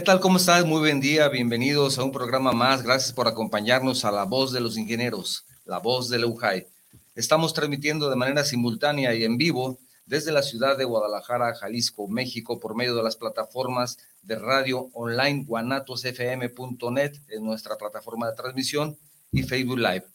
[0.00, 0.20] ¿Qué tal?
[0.20, 0.64] ¿Cómo estás?
[0.64, 1.28] Muy buen día.
[1.28, 2.82] Bienvenidos a un programa más.
[2.82, 6.66] Gracias por acompañarnos a La Voz de los Ingenieros, La Voz de la UJAI.
[7.14, 12.58] Estamos transmitiendo de manera simultánea y en vivo desde la ciudad de Guadalajara, Jalisco, México,
[12.60, 18.96] por medio de las plataformas de radio online guanatosfm.net en nuestra plataforma de transmisión
[19.30, 20.06] y Facebook Live.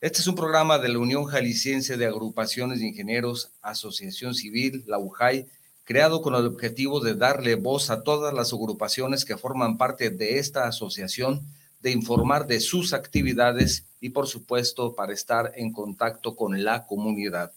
[0.00, 4.98] Este es un programa de la Unión Jalisciense de Agrupaciones de Ingenieros, Asociación Civil, la
[4.98, 5.46] UJAI,
[5.90, 10.38] creado con el objetivo de darle voz a todas las agrupaciones que forman parte de
[10.38, 11.40] esta asociación,
[11.82, 17.50] de informar de sus actividades y, por supuesto, para estar en contacto con la comunidad.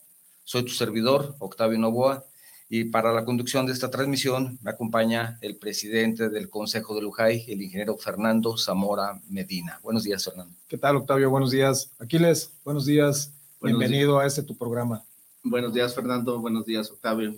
[0.45, 2.25] Soy tu servidor, Octavio Novoa,
[2.69, 7.45] y para la conducción de esta transmisión me acompaña el presidente del Consejo de Lujay,
[7.49, 9.79] el ingeniero Fernando Zamora Medina.
[9.83, 10.55] Buenos días, Fernando.
[10.67, 11.29] ¿Qué tal, Octavio?
[11.29, 11.91] Buenos días.
[11.99, 13.31] Aquiles, buenos días.
[13.61, 15.03] Bienvenido a este tu programa.
[15.43, 16.39] Buenos días, Fernando.
[16.39, 17.35] Buenos días, Octavio.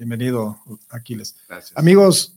[0.00, 1.36] Bienvenido, Aquiles.
[1.46, 1.76] Gracias.
[1.76, 2.34] Amigos,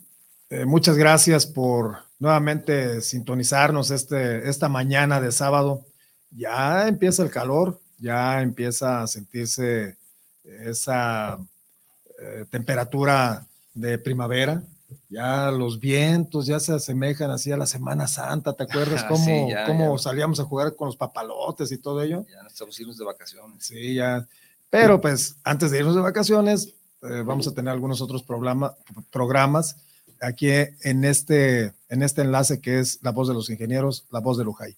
[0.50, 5.86] eh, muchas gracias por nuevamente sintonizarnos este, esta mañana de sábado.
[6.32, 9.96] Ya empieza el calor, ya empieza a sentirse
[10.44, 11.40] esa
[12.20, 14.62] eh, temperatura de primavera.
[15.08, 18.52] Ya los vientos ya se asemejan así a la Semana Santa.
[18.52, 22.26] ¿Te acuerdas cómo, cómo salíamos a jugar con los papalotes y todo ello?
[22.30, 23.64] Ya estamos irnos de vacaciones.
[23.66, 24.28] Sí, ya.
[24.70, 29.76] Pero pues antes de irnos de vacaciones, eh, vamos a tener algunos otros programas
[30.22, 34.38] aquí en este, en este enlace que es La Voz de los Ingenieros, La Voz
[34.38, 34.76] de Lujay.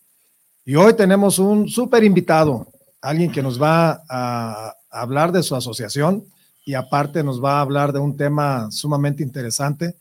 [0.65, 2.67] Y hoy tenemos un súper invitado,
[3.01, 6.25] alguien que nos va a, hablar de su asociación
[6.65, 9.93] y aparte nos va a hablar de un tema sumamente interesante.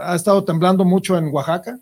[0.00, 1.78] Ha estado temblando mucho en Oaxaca,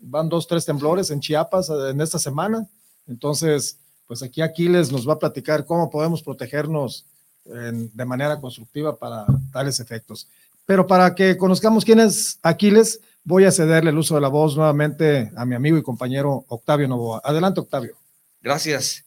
[0.00, 2.66] van dos, tres temblores en Chiapas eh, en esta semana.
[3.06, 7.04] Entonces, pues aquí Aquiles nos va a platicar cómo podemos protegernos
[7.44, 10.28] de manera constructiva para tales efectos.
[10.66, 14.56] Pero para que conozcamos quién es Aquiles, voy a cederle el uso de la voz
[14.56, 17.20] nuevamente a mi amigo y compañero Octavio Novoa.
[17.24, 17.96] Adelante, Octavio.
[18.40, 19.04] Gracias.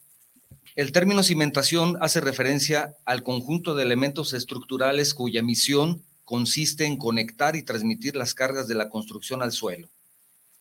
[0.76, 7.54] El término cimentación hace referencia al conjunto de elementos estructurales cuya misión consiste en conectar
[7.54, 9.88] y transmitir las cargas de la construcción al suelo.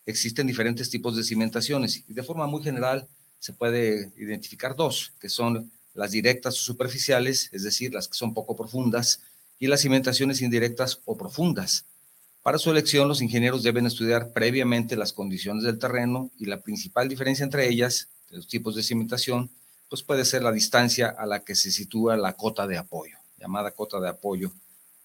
[0.05, 3.07] Existen diferentes tipos de cimentaciones y de forma muy general
[3.39, 8.33] se puede identificar dos, que son las directas o superficiales, es decir, las que son
[8.33, 9.21] poco profundas,
[9.59, 11.85] y las cimentaciones indirectas o profundas.
[12.41, 17.07] Para su elección, los ingenieros deben estudiar previamente las condiciones del terreno y la principal
[17.07, 19.49] diferencia entre ellas, de los tipos de cimentación,
[19.89, 23.71] pues puede ser la distancia a la que se sitúa la cota de apoyo, llamada
[23.71, 24.51] cota de apoyo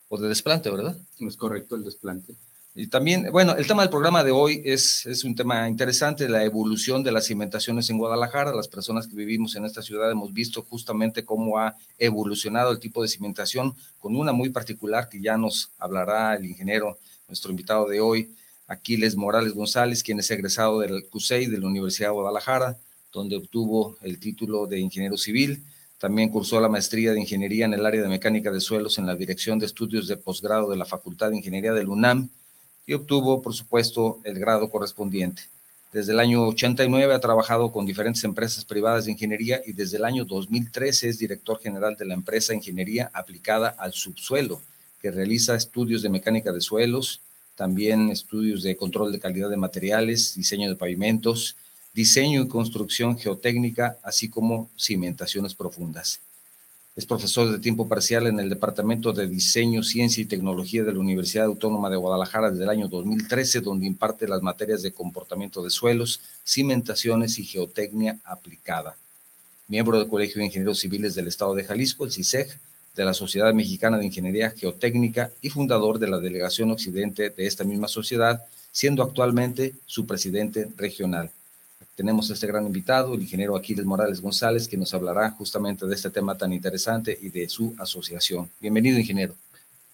[0.09, 0.97] o de desplante, ¿verdad?
[1.21, 2.35] Es correcto el desplante.
[2.81, 6.45] Y también, bueno, el tema del programa de hoy es, es un tema interesante, la
[6.45, 8.55] evolución de las cimentaciones en Guadalajara.
[8.55, 13.03] Las personas que vivimos en esta ciudad hemos visto justamente cómo ha evolucionado el tipo
[13.03, 18.01] de cimentación, con una muy particular que ya nos hablará el ingeniero, nuestro invitado de
[18.01, 18.31] hoy,
[18.69, 22.77] Aquiles Morales González, quien es egresado del CUSEI de la Universidad de Guadalajara,
[23.13, 25.65] donde obtuvo el título de ingeniero civil.
[25.99, 29.17] También cursó la maestría de ingeniería en el área de mecánica de suelos en la
[29.17, 32.31] Dirección de Estudios de Posgrado de la Facultad de Ingeniería del UNAM
[32.89, 35.43] y obtuvo, por supuesto, el grado correspondiente.
[35.93, 40.07] Desde el año 89 ha trabajado con diferentes empresas privadas de ingeniería y desde el
[40.07, 44.63] año 2013 es director general de la empresa Ingeniería Aplicada al Subsuelo,
[45.03, 47.21] que realiza estudios de mecánica de suelos,
[47.57, 51.57] también estudios de control de calidad de materiales, diseño de pavimentos,
[51.93, 56.21] diseño y construcción geotécnica, así como cimentaciones profundas.
[56.99, 60.99] Es profesor de tiempo parcial en el Departamento de Diseño, Ciencia y Tecnología de la
[60.99, 65.71] Universidad Autónoma de Guadalajara desde el año 2013, donde imparte las materias de comportamiento de
[65.71, 68.97] suelos, cimentaciones y geotecnia aplicada.
[69.69, 72.59] Miembro del Colegio de Ingenieros Civiles del Estado de Jalisco, el CISEG,
[72.97, 77.63] de la Sociedad Mexicana de Ingeniería Geotécnica y fundador de la Delegación Occidente de esta
[77.63, 81.31] misma sociedad, siendo actualmente su presidente regional
[81.99, 86.11] tenemos este gran invitado, el ingeniero Aquiles Morales González, que nos hablará justamente de este
[86.11, 88.49] tema tan interesante y de su asociación.
[88.61, 89.35] Bienvenido, ingeniero.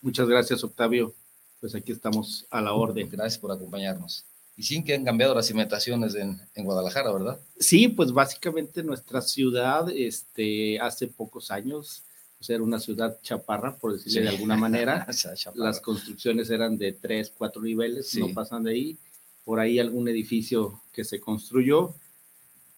[0.03, 1.15] Muchas gracias, Octavio.
[1.63, 3.09] Pues aquí estamos a la orden.
[3.09, 4.27] Gracias por acompañarnos.
[4.55, 7.41] Y sin que han cambiado las cimentaciones en, en, Guadalajara, ¿verdad?
[7.59, 12.03] Sí, pues básicamente nuestra ciudad, este, hace pocos años,
[12.37, 15.07] pues era una ciudad chaparra, por decirlo de alguna manera.
[15.55, 18.99] las construcciones eran de tres, cuatro niveles, no pasan de ahí
[19.45, 21.95] por ahí algún edificio que se construyó,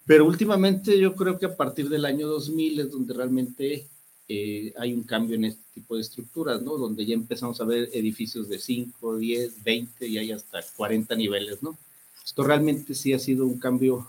[0.06, 3.86] pero últimamente yo creo que a partir del año 2000 es donde realmente
[4.28, 6.76] eh, hay un cambio en este tipo de estructuras, ¿no?
[6.76, 11.62] Donde ya empezamos a ver edificios de 5, 10, 20 y hay hasta 40 niveles,
[11.62, 11.76] ¿no?
[12.24, 14.08] Esto realmente sí ha sido un cambio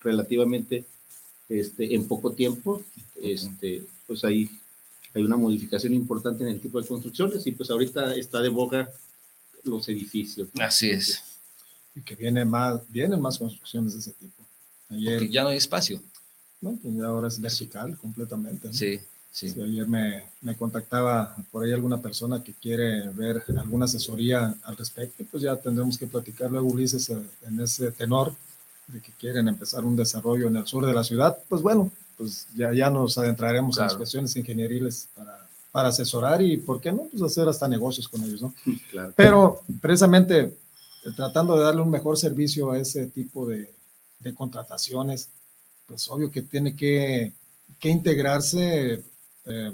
[0.00, 0.84] relativamente
[1.48, 2.82] este, en poco tiempo.
[3.20, 4.50] Este, pues ahí
[5.14, 8.90] hay una modificación importante en el tipo de construcciones y pues ahorita está de boga
[9.64, 10.48] los edificios.
[10.58, 11.31] Así es.
[11.94, 14.42] Y que viene más, vienen más construcciones de ese tipo.
[14.90, 16.00] Ayer, ya no hay espacio.
[16.60, 18.72] No, pues ahora es vertical completamente.
[18.72, 19.00] Sí,
[19.30, 19.52] sí.
[19.60, 25.24] ayer me, me, contactaba por ahí alguna persona que quiere ver alguna asesoría al respecto,
[25.30, 28.32] pues ya tendremos que platicar luego, Ulises, eh, en ese tenor
[28.86, 31.36] de que quieren empezar un desarrollo en el sur de la ciudad.
[31.48, 36.58] Pues bueno, pues ya, ya nos adentraremos en las cuestiones ingenieriles para, para asesorar y,
[36.58, 37.08] ¿por qué no?
[37.10, 38.54] Pues hacer hasta negocios con ellos, ¿no?
[38.90, 39.12] Claro.
[39.16, 40.54] Pero precisamente
[41.10, 43.74] tratando de darle un mejor servicio a ese tipo de,
[44.36, 45.30] contrataciones,
[45.86, 47.32] pues obvio que tiene que,
[47.82, 49.02] integrarse
[49.44, 49.72] eh,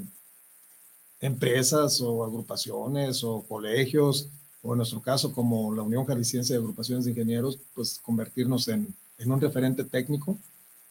[1.21, 4.31] empresas o agrupaciones o colegios,
[4.63, 8.95] o en nuestro caso como la Unión Jalisciense de Agrupaciones de Ingenieros, pues convertirnos en,
[9.27, 10.39] un referente técnico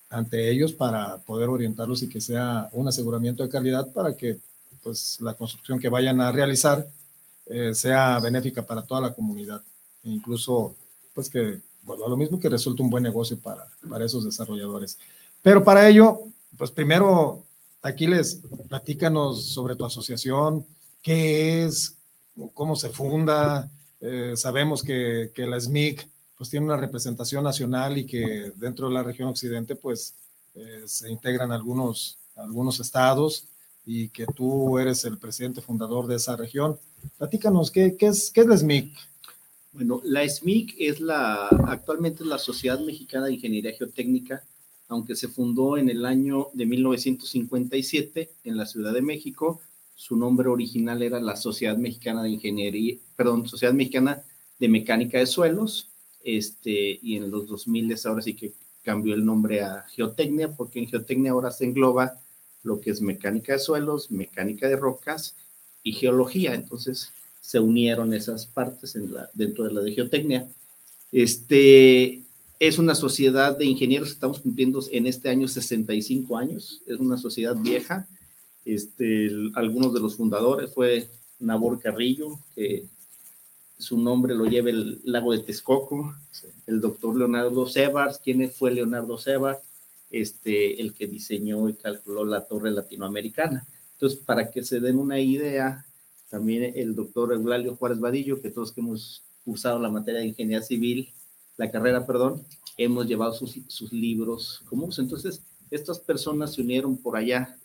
[0.09, 4.37] ante ellos para poder orientarlos y que sea un aseguramiento de calidad para que
[4.83, 6.87] pues la construcción que vayan a realizar
[7.47, 9.63] eh, sea benéfica para toda la comunidad
[10.11, 10.75] incluso
[11.13, 14.99] pues que bueno, lo mismo que resulte un buen negocio para, para esos desarrolladores.
[15.41, 16.19] Pero para ello,
[16.57, 17.45] pues primero,
[17.81, 20.65] Aquiles, platícanos sobre tu asociación,
[21.01, 21.95] qué es,
[22.53, 23.71] cómo se funda.
[24.01, 26.07] Eh, sabemos que, que, la SMIC
[26.37, 30.13] pues tiene una representación nacional y que dentro de la región occidente pues
[30.55, 33.47] eh, se integran algunos, algunos estados
[33.85, 36.77] y que tú eres el presidente fundador de esa región.
[37.17, 38.93] Platícanos, ¿qué, qué es, qué es la SMIC?
[39.77, 44.41] Bueno, la SMIC es la, actualmente la Sociedad Mexicana de Ingeniería Geotécnica,
[44.87, 49.61] aunque se fundó en el año de 1957 en la Ciudad de México.
[49.93, 54.23] Su nombre original era la Sociedad Mexicana de Ingeniería, perdón, Sociedad Mexicana
[54.57, 55.91] de Mecánica de Suelos,
[56.23, 60.87] este, y en los 2000 ahora sí que cambió el nombre a Geotecnia, porque en
[60.87, 62.19] Geotecnia ahora se engloba
[62.63, 65.35] lo que es mecánica de suelos, mecánica de rocas
[65.83, 66.55] y geología.
[66.55, 67.11] Entonces
[67.47, 68.97] se unieron esas partes
[69.33, 70.49] dentro de la de geotecnia.
[71.11, 72.23] Este,
[72.59, 77.55] es una sociedad de ingenieros, estamos cumpliendo en este año 65 años, es una sociedad
[77.55, 78.07] vieja.
[78.65, 81.07] Este, algunos de los fundadores fue
[81.39, 82.85] Nabor Carrillo, que
[83.77, 86.15] su nombre lo lleva el lago de Texcoco,
[86.65, 89.59] el doctor Leonardo Sebars, ¿quién fue Leonardo Sebars?
[90.09, 93.65] este, el que diseñó y calculó la torre latinoamericana.
[93.93, 95.85] Entonces, para que se den una idea,
[96.29, 100.61] también el doctor Eulalio Juárez Vadillo, que todos que hemos usado la materia de ingeniería
[100.61, 101.09] civil,
[101.55, 102.43] la carrera, perdón,
[102.77, 104.99] hemos llevado sus, sus libros comunes.
[104.99, 105.41] Entonces,
[105.71, 107.57] estas personas se unieron por allá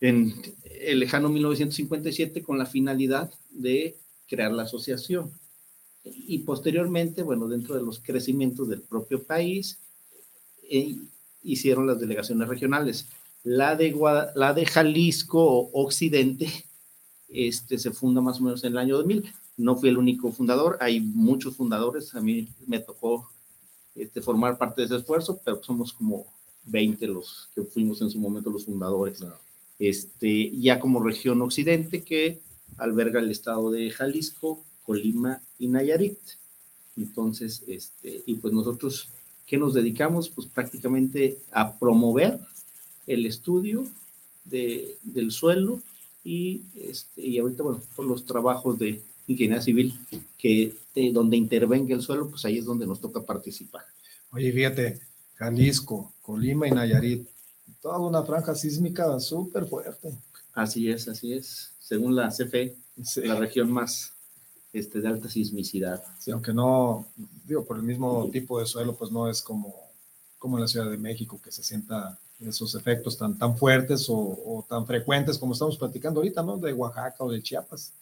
[0.00, 0.34] en
[0.64, 3.96] el lejano 1957 con la finalidad de
[4.28, 5.32] crear la asociación.
[6.04, 9.78] Y posteriormente, bueno, dentro de los crecimientos del propio país,
[10.70, 10.96] eh,
[11.42, 13.08] hicieron las delegaciones regionales.
[13.42, 13.94] La de,
[14.34, 16.48] la de Jalisco Occidente
[17.34, 19.24] este, se funda más o menos en el año 2000.
[19.56, 22.14] No fui el único fundador, hay muchos fundadores.
[22.14, 23.28] A mí me tocó
[23.94, 26.26] este, formar parte de ese esfuerzo, pero somos como
[26.64, 29.24] 20 los que fuimos en su momento los fundadores.
[29.78, 32.40] Este, ya como región occidente que
[32.78, 36.18] alberga el estado de Jalisco, Colima y Nayarit.
[36.96, 39.08] Entonces, este, y pues nosotros
[39.46, 40.28] ¿Qué nos dedicamos?
[40.30, 42.40] Pues prácticamente a promover
[43.06, 43.86] el estudio
[44.44, 45.80] de, del suelo
[46.24, 49.94] y, este, y ahorita, bueno, por los trabajos de ingeniería civil,
[50.38, 50.74] que
[51.12, 53.84] donde intervenga el suelo, pues ahí es donde nos toca participar.
[54.32, 55.00] Oye, fíjate,
[55.36, 57.28] Jalisco, Colima y Nayarit,
[57.80, 60.14] toda una franja sísmica súper fuerte.
[60.54, 61.72] Así es, así es.
[61.78, 62.76] Según la CFE,
[63.16, 64.12] la región más
[64.72, 66.02] este, de alta sismicidad.
[66.18, 67.06] Sí, aunque no,
[67.46, 69.74] digo, por el mismo tipo de suelo, pues no es como,
[70.44, 74.62] como en la Ciudad de México, que se sienta esos efectos tan, tan fuertes o,
[74.68, 76.58] tan frecuentes como estamos platicando ahorita, ¿no?
[76.58, 77.94] De Oaxaca o de Chiapas.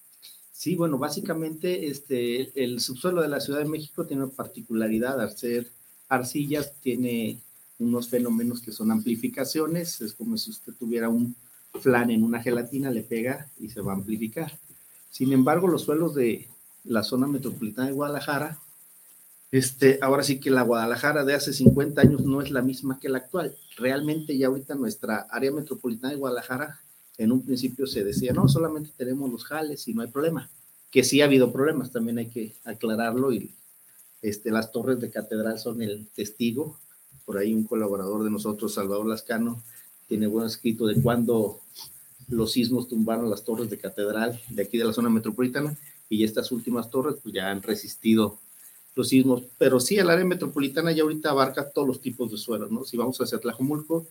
[0.52, 5.38] Sí, bueno, básicamente este, el subsuelo de la Ciudad de México tiene una particularidad, al
[5.38, 5.70] ser
[6.08, 7.38] arcillas, tiene
[7.78, 11.36] unos fenómenos que son amplificaciones, es como si usted tuviera un
[11.80, 14.58] flan en una gelatina, le pega y se va a amplificar.
[15.12, 16.48] Sin embargo, los suelos de,
[16.82, 18.58] la zona metropolitana de Guadalajara,
[19.52, 23.10] este, ahora sí que la Guadalajara de hace 50 años no es la misma que
[23.10, 23.54] la actual.
[23.76, 26.80] Realmente ya ahorita nuestra área metropolitana de Guadalajara,
[27.18, 30.50] en un principio se decía, no, solamente tenemos los jales y no hay problema,
[30.90, 33.54] que sí ha habido problemas, también hay que aclararlo y
[34.22, 36.78] este, las torres de catedral son el testigo.
[37.26, 39.62] Por ahí un colaborador de nosotros, Salvador Lascano,
[40.08, 41.60] tiene buen escrito de cuando
[42.28, 45.76] los sismos tumbaron las torres de catedral de aquí de la zona metropolitana
[46.08, 48.38] y estas últimas torres pues ya han resistido
[48.94, 52.70] los sismos, pero sí el área metropolitana ya ahorita abarca todos los tipos de suelos,
[52.70, 52.84] ¿no?
[52.84, 54.06] Si vamos hacia Tlajomulco,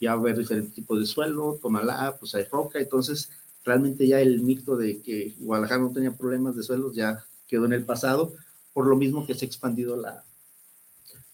[0.00, 3.30] ya va a haber diferentes tipos de suelo, Tonalá, pues hay roca, entonces
[3.64, 7.72] realmente ya el mito de que Guadalajara no tenía problemas de suelos ya quedó en
[7.72, 8.34] el pasado,
[8.72, 10.24] por lo mismo que se ha expandido la,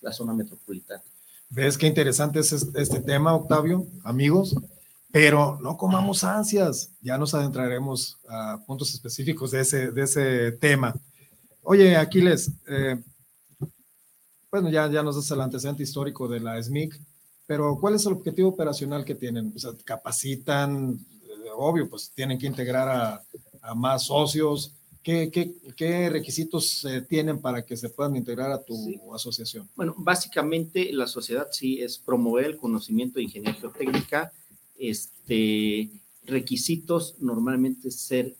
[0.00, 1.02] la zona metropolitana.
[1.49, 3.87] ¿Ves qué interesante es este tema, Octavio?
[4.04, 4.54] Amigos,
[5.11, 10.95] pero no comamos ansias, ya nos adentraremos a puntos específicos de ese, de ese tema.
[11.62, 12.97] Oye, Aquiles, eh,
[14.50, 16.99] bueno, ya, ya nos das el antecedente histórico de la SMIC,
[17.47, 19.52] pero ¿cuál es el objetivo operacional que tienen?
[19.55, 23.23] O sea, capacitan, eh, obvio, pues tienen que integrar a,
[23.62, 24.73] a más socios.
[25.02, 29.69] ¿Qué, qué, qué requisitos eh, tienen para que se puedan integrar a tu asociación?
[29.75, 34.33] Bueno, básicamente la sociedad sí es promover el conocimiento de ingeniería geotécnica,
[34.79, 35.90] este,
[36.25, 38.35] requisitos normalmente ser,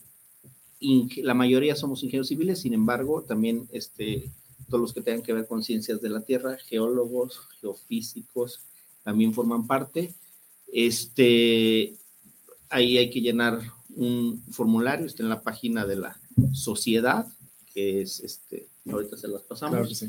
[0.81, 4.31] la mayoría somos ingenieros civiles, sin embargo, también este,
[4.67, 8.61] todos los que tengan que ver con ciencias de la Tierra, geólogos, geofísicos,
[9.03, 10.15] también forman parte.
[10.73, 11.93] Este,
[12.69, 13.61] ahí hay que llenar
[13.95, 16.19] un formulario, está en la página de la
[16.53, 17.27] sociedad,
[17.73, 20.03] que es, este, ahorita se las pasamos,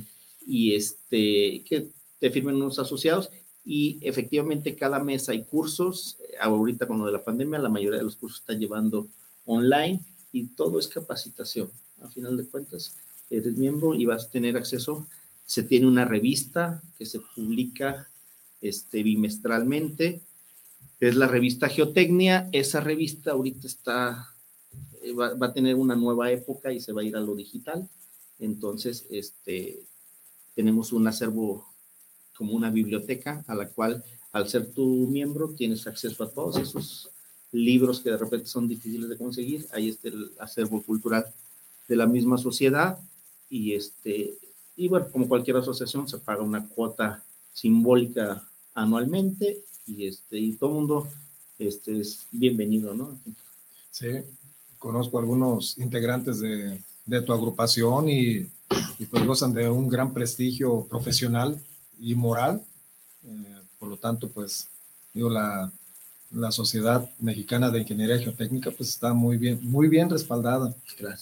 [0.46, 1.88] y este, que
[2.18, 3.30] te firmen unos asociados
[3.64, 6.16] y efectivamente cada mes hay cursos.
[6.40, 9.08] Ahorita con lo de la pandemia, la mayoría de los cursos están llevando
[9.44, 10.00] online
[10.32, 11.70] y todo es capacitación.
[12.00, 12.96] A final de cuentas,
[13.30, 15.06] eres miembro y vas a tener acceso.
[15.46, 18.08] Se tiene una revista que se publica
[18.60, 20.22] este, bimestralmente.
[20.98, 22.48] Es la revista Geotecnia.
[22.52, 24.28] Esa revista ahorita está,
[25.02, 27.34] eh, va, va, a tener una nueva época y se va a ir a lo
[27.34, 27.88] digital.
[28.38, 29.82] Entonces, este,
[30.54, 31.66] tenemos un acervo
[32.36, 37.10] como una biblioteca a la cual al ser tu miembro tienes acceso a todos esos
[37.52, 39.66] libros que de repente son difíciles de conseguir.
[39.72, 41.26] Ahí está el acervo cultural
[41.86, 42.98] de la misma sociedad
[43.48, 44.34] y este
[44.74, 48.42] y bueno, como cualquier asociación se paga una cuota simbólica
[48.74, 51.06] anualmente y este y todo mundo
[51.58, 53.18] este es bienvenido, ¿no?
[53.90, 54.08] Sí,
[54.78, 58.48] conozco algunos integrantes de, de tu agrupación y,
[58.98, 61.60] y pues gozan de un gran prestigio profesional
[62.00, 62.62] y moral.
[63.24, 64.68] Eh, por lo tanto, pues,
[65.12, 65.70] digo, la,
[66.32, 70.74] la, Sociedad Mexicana de Ingeniería Geotécnica, pues está muy bien, muy bien respaldada.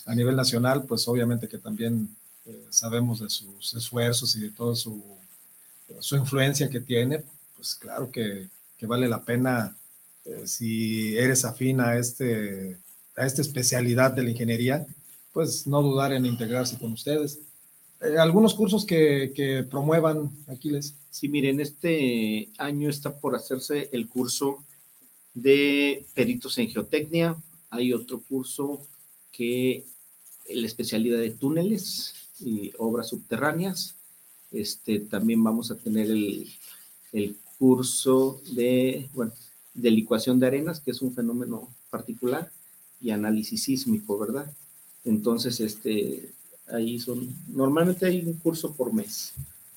[0.06, 2.08] A nivel nacional, pues obviamente que también
[2.46, 5.02] eh, sabemos de sus esfuerzos y de toda su,
[6.00, 7.22] su influencia que tiene,
[7.56, 8.48] pues claro que,
[8.78, 9.76] que vale la pena
[10.24, 12.76] eh, si eres afín a, este,
[13.16, 14.86] a esta especialidad de la ingeniería,
[15.32, 17.40] pues no dudar en integrarse con ustedes.
[18.00, 20.94] Eh, algunos cursos que, que, promuevan, Aquiles.
[21.10, 24.64] Sí, miren, este año está por hacerse el curso
[25.34, 27.36] de peritos en geotecnia.
[27.70, 28.86] Hay otro curso
[29.32, 29.84] que
[30.48, 33.94] la especialidad de túneles y obras subterráneas.
[34.50, 36.48] Este, también vamos a tener el,
[37.12, 39.32] el curso de, bueno,
[39.74, 42.50] de licuación de arenas, que es un fenómeno particular,
[43.00, 44.52] y análisis sísmico, ¿verdad?
[45.04, 46.32] Entonces, este,
[46.68, 49.32] ahí son, normalmente hay un curso por mes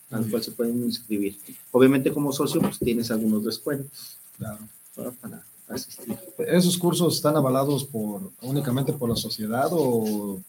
[0.09, 1.37] al cual se pueden inscribir.
[1.71, 4.17] Obviamente como socio pues tienes algunos descuentos.
[4.37, 4.59] Claro.
[4.95, 6.17] Para, asistir.
[6.37, 10.39] ¿Esos cursos están avalados por únicamente por la sociedad o,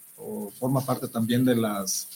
[0.59, 2.07] forma parte también de las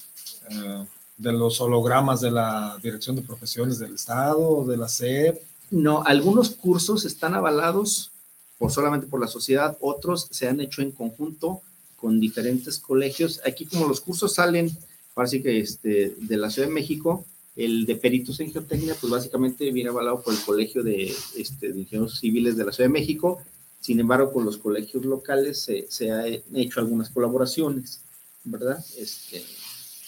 [0.49, 0.85] eh,
[1.17, 5.37] de los hologramas de la Dirección de Profesiones del Estado, de la SEP?
[5.69, 8.11] No, algunos cursos están avalados
[8.57, 11.61] por solamente por la sociedad, otros se han hecho en conjunto
[11.97, 13.41] con diferentes colegios.
[13.45, 14.75] Aquí como los cursos salen,
[15.13, 17.25] parece que este, de la Ciudad de México,
[17.55, 21.79] el de peritos en geotecnia, pues básicamente viene avalado por el Colegio de, este, de
[21.79, 23.39] Ingenieros Civiles de la Ciudad de México.
[23.81, 28.01] Sin embargo, con los colegios locales se, se han hecho algunas colaboraciones,
[28.43, 28.83] ¿verdad?
[28.97, 29.43] Este,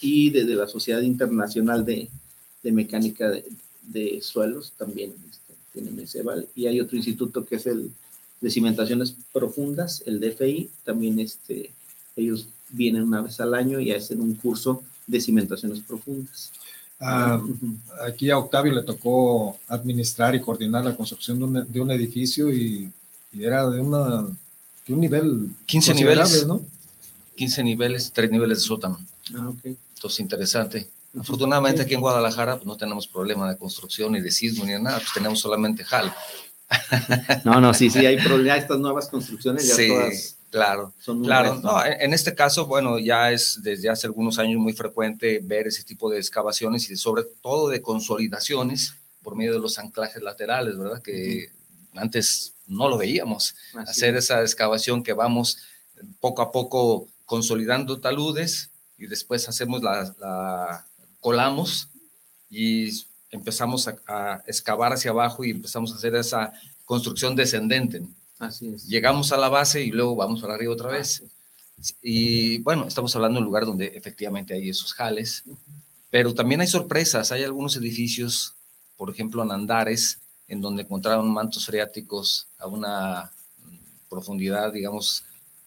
[0.00, 2.08] y desde la Sociedad Internacional de,
[2.62, 6.22] de Mecánica de, Suelos también este, tienen ese
[6.54, 7.90] Y hay otro instituto que es el
[8.40, 11.70] de Cimentaciones Profundas, el DFI, también este,
[12.16, 16.52] ellos vienen una vez al año y hacen un curso de cimentaciones profundas.
[17.04, 17.42] Ah,
[18.06, 22.52] aquí a Octavio le tocó administrar y coordinar la construcción de un, de un edificio
[22.52, 22.92] y,
[23.32, 24.22] y, era de, una,
[24.86, 26.62] de un nivel 15 niveles, ¿no?
[27.34, 29.00] 15 niveles, 3 niveles de sótano.
[29.34, 29.76] Ah, ok.
[29.96, 30.88] Entonces, interesante.
[31.18, 34.80] Afortunadamente aquí en Guadalajara pues, no tenemos problema de construcción ni de sismo ni de
[34.80, 36.12] nada, pues tenemos solamente HAL.
[37.44, 41.60] No, no, sí, sí, hay problemas, estas nuevas construcciones ya todas Claro, claro.
[41.62, 45.82] No, en este caso, bueno, ya es desde hace algunos años muy frecuente ver ese
[45.82, 51.00] tipo de excavaciones y sobre todo de consolidaciones por medio de los anclajes laterales, ¿verdad?
[51.00, 51.50] Que
[51.94, 53.54] antes no lo veíamos.
[53.74, 55.56] Hacer esa excavación que vamos
[56.20, 60.86] poco a poco consolidando taludes y después hacemos la, la
[61.20, 61.88] colamos
[62.50, 62.90] y
[63.32, 66.52] empezamos a, a, excavar hacia abajo y empezamos a hacer esa
[66.84, 68.02] construcción descendente.
[68.38, 68.86] Así es.
[68.86, 71.24] Llegamos a la base y luego vamos para arriba otra vez.
[72.00, 75.42] Y bueno, estamos hablando de un lugar donde efectivamente hay esos jales,
[76.10, 77.32] pero también hay sorpresas.
[77.32, 78.54] Hay algunos edificios,
[78.96, 83.32] por ejemplo, en Andares, en donde encontraron mantos freáticos a una
[84.08, 85.24] profundidad, digamos,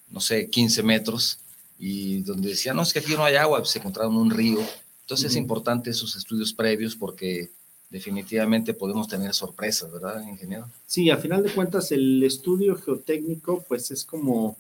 [0.10, 1.39] no sé, 15 metros,
[1.77, 4.60] y donde decían, no, es que aquí no hay agua, pues se encontraron un río.
[5.01, 7.51] Entonces es importante esos estudios previos porque
[7.96, 10.70] definitivamente podemos tener sorpresas, ¿verdad, ingeniero?
[10.86, 14.58] Sí, a final de cuentas el estudio geotécnico pues es como,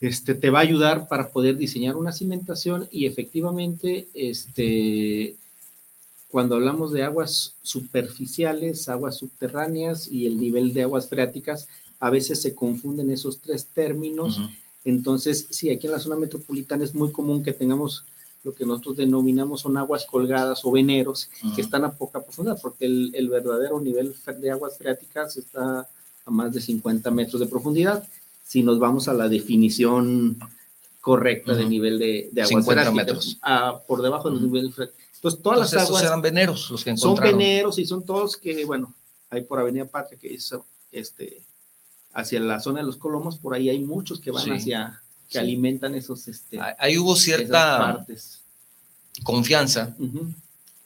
[0.00, 5.34] este, te va a ayudar para poder diseñar una cimentación y efectivamente, este,
[6.28, 11.66] cuando hablamos de aguas superficiales, aguas subterráneas y el nivel de aguas freáticas,
[11.98, 14.40] a veces se confunden esos tres términos.
[14.84, 18.04] Entonces, sí, aquí en la zona metropolitana es muy común que tengamos
[18.44, 22.86] lo que nosotros denominamos son aguas colgadas o veneros que están a poca profundidad, porque
[22.86, 25.88] el, verdadero nivel de aguas freáticas está
[26.24, 28.06] a más de 50 metros de profundidad.
[28.44, 30.38] Si nos vamos a la definición
[31.00, 33.38] correcta de nivel de, de aguas 50 metros.
[33.86, 34.98] por debajo del nivel freático.
[35.14, 36.02] Entonces, todas las aguas.
[36.02, 37.30] eran veneros los que encontraron.
[37.30, 38.92] Son veneros y son todos que, bueno,
[39.30, 41.42] hay por Avenida Patria que hizo este,
[42.12, 45.00] hacia la zona de los Colomos, por ahí hay muchos que van hacia,
[45.32, 46.28] que alimentan esos...
[46.28, 48.04] Este, ahí hubo cierta
[49.24, 49.94] confianza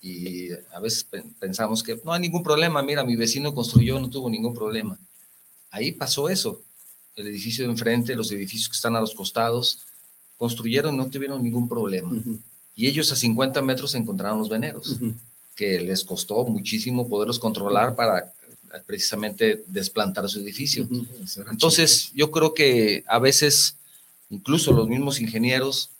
[0.01, 1.07] y a veces
[1.39, 4.97] pensamos que no hay ningún problema, mira, mi vecino construyó, no tuvo ningún problema.
[5.71, 6.63] Ahí pasó eso.
[7.17, 9.81] El edificio de enfrente, los edificios que están a los costados,
[10.37, 12.11] construyeron, no tuvieron ningún problema.
[12.75, 14.97] Y ellos a 50 metros encontraron los veneros,
[15.55, 18.33] que les costó muchísimo poderlos controlar para
[18.87, 20.89] precisamente desplantar su edificio.
[21.51, 23.77] Entonces, yo creo que a veces,
[24.29, 25.91] incluso los mismos ingenieros,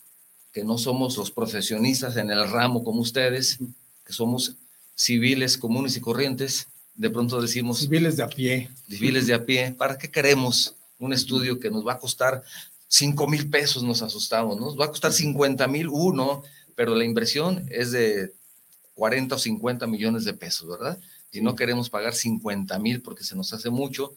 [0.51, 3.59] que no somos los profesionistas en el ramo como ustedes,
[4.05, 4.55] que somos
[4.95, 7.79] civiles comunes y corrientes, de pronto decimos...
[7.79, 8.69] Civiles de a pie.
[8.89, 9.75] Civiles de a pie.
[9.77, 12.43] ¿Para qué queremos un estudio que nos va a costar
[12.87, 13.83] 5 mil pesos?
[13.83, 16.41] Nos asustamos, Nos va a costar 50 mil uno,
[16.75, 18.33] pero la inversión es de
[18.95, 20.97] 40 o 50 millones de pesos, ¿verdad?
[21.31, 24.13] y no queremos pagar 50 mil porque se nos hace mucho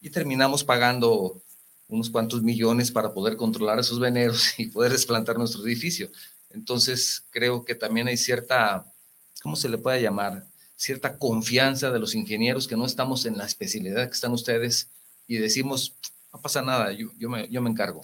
[0.00, 1.40] y terminamos pagando
[1.94, 6.10] unos cuantos millones para poder controlar esos veneros y poder desplantar nuestro edificio.
[6.50, 8.84] Entonces, creo que también hay cierta,
[9.42, 10.46] ¿cómo se le puede llamar?
[10.76, 14.88] Cierta confianza de los ingenieros que no estamos en la especialidad que están ustedes
[15.26, 15.94] y decimos,
[16.32, 18.02] no pasa nada, yo, yo, me, yo me encargo.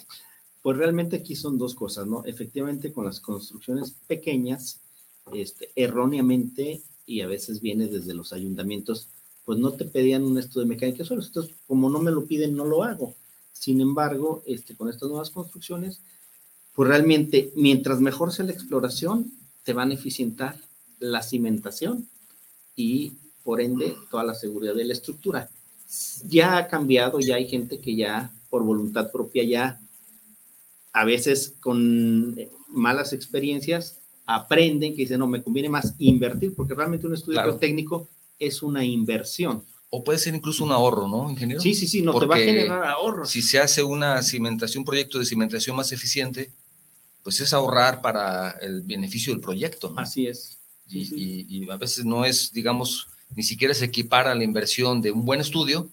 [0.62, 2.24] Pues realmente aquí son dos cosas, ¿no?
[2.24, 4.80] Efectivamente, con las construcciones pequeñas,
[5.32, 9.08] este, erróneamente y a veces viene desde los ayuntamientos,
[9.44, 11.22] pues no te pedían un estudio de mecánica solo.
[11.22, 13.14] Entonces, como no me lo piden, no lo hago.
[13.60, 16.00] Sin embargo, este, con estas nuevas construcciones,
[16.74, 19.30] pues realmente, mientras mejor sea la exploración,
[19.64, 20.56] te van a eficientar
[20.98, 22.08] la cimentación
[22.74, 23.12] y,
[23.44, 25.50] por ende, toda la seguridad de la estructura.
[26.26, 29.78] Ya ha cambiado, ya hay gente que ya, por voluntad propia, ya
[30.94, 32.34] a veces con
[32.68, 38.08] malas experiencias, aprenden, que dicen, no, me conviene más invertir, porque realmente un estudio técnico
[38.38, 39.62] es una inversión.
[39.90, 41.60] O puede ser incluso un ahorro, ¿no, ingeniero?
[41.60, 43.26] Sí, sí, sí, no, te va a generar ahorro.
[43.26, 46.52] Si se hace una cimentación, un proyecto de cimentación más eficiente,
[47.24, 49.92] pues es ahorrar para el beneficio del proyecto.
[49.96, 50.58] Así es.
[50.88, 55.40] y, a veces no es, digamos, ni siquiera se equipara la inversión de un buen
[55.40, 55.90] estudio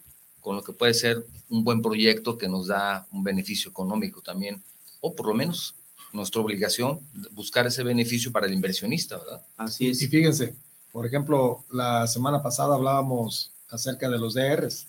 [0.47, 4.63] con lo que puede ser un buen proyecto que nos da un beneficio económico también,
[5.01, 5.75] o por lo menos
[6.13, 9.45] nuestra obligación buscar ese beneficio para el inversionista, ¿verdad?
[9.57, 10.01] Así es.
[10.01, 10.55] Y fíjense,
[10.93, 14.87] por ejemplo, la semana pasada hablábamos acerca de los DRs.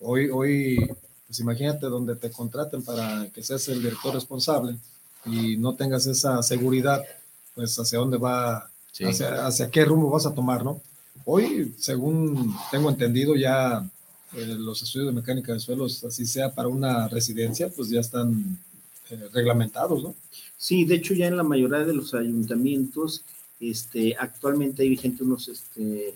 [0.00, 0.90] Hoy, hoy,
[1.26, 4.76] pues imagínate donde te contraten para que seas el director responsable
[5.24, 7.02] y no tengas esa seguridad,
[7.54, 8.68] pues hacia dónde va,
[9.04, 10.80] hacia, hacia, qué rumbo vas a tomar, ¿no?
[11.24, 13.88] Hoy, según tengo entendido, ya
[14.34, 18.58] eh, los estudios de mecánica de suelos, así sea para una residencia, pues ya están
[19.10, 20.14] eh, reglamentados, ¿no?
[20.56, 23.24] Sí, de hecho ya en la mayoría de los ayuntamientos,
[23.60, 26.14] este, actualmente hay vigente unos, este,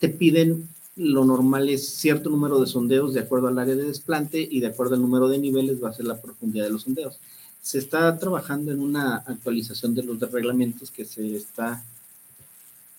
[0.00, 4.46] te piden lo normal es cierto número de sondeos de acuerdo al área de desplante
[4.50, 7.20] y de acuerdo al número de niveles va a ser la profundidad de los sondeos.
[7.62, 11.84] Se está trabajando en una actualización de los reglamentos que se está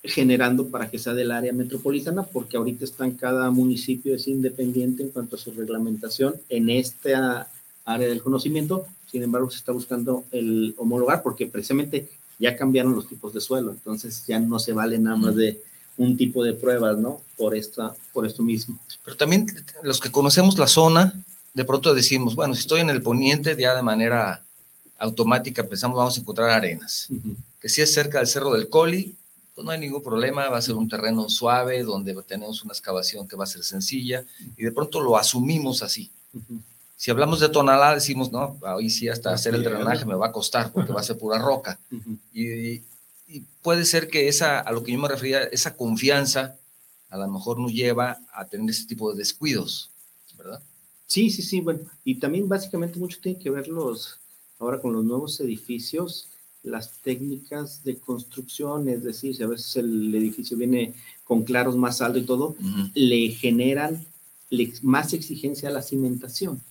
[0.03, 5.09] generando para que sea del área metropolitana, porque ahorita están cada municipio es independiente en
[5.09, 7.49] cuanto a su reglamentación en esta
[7.85, 12.09] área del conocimiento, sin embargo se está buscando el homologar porque precisamente
[12.39, 15.61] ya cambiaron los tipos de suelo, entonces ya no se vale nada más de
[15.97, 17.21] un tipo de pruebas, ¿no?
[17.37, 18.79] Por, esta, por esto mismo.
[19.03, 19.47] Pero también
[19.83, 21.13] los que conocemos la zona,
[21.53, 24.43] de pronto decimos, bueno, si estoy en el poniente, ya de manera
[24.97, 27.07] automática pensamos, vamos a encontrar arenas.
[27.59, 29.15] Que si es cerca del Cerro del Coli,
[29.55, 33.27] pues no hay ningún problema, va a ser un terreno suave, donde tenemos una excavación
[33.27, 34.23] que va a ser sencilla,
[34.57, 36.09] y de pronto lo asumimos así.
[36.95, 40.31] Si hablamos de tonalá, decimos, no, ahí sí hasta hacer el drenaje me va a
[40.31, 41.79] costar porque va a ser pura roca.
[42.33, 42.81] y,
[43.61, 46.57] puede ser que esa, a lo que yo me refería, esa confianza
[47.09, 49.89] a lo mejor nos lleva a tener ese tipo de descuidos,
[50.37, 50.61] ¿verdad?
[51.07, 54.17] Sí, sí, sí, bueno, y también básicamente mucho tiene que ver los,
[54.59, 56.29] ahora con los nuevos edificios,
[56.63, 60.93] las técnicas de construcción, es decir, si a veces el edificio viene
[61.25, 62.55] con claros más alto y todo,
[62.93, 64.05] le generan
[64.81, 66.61] más exigencia a la cimentación,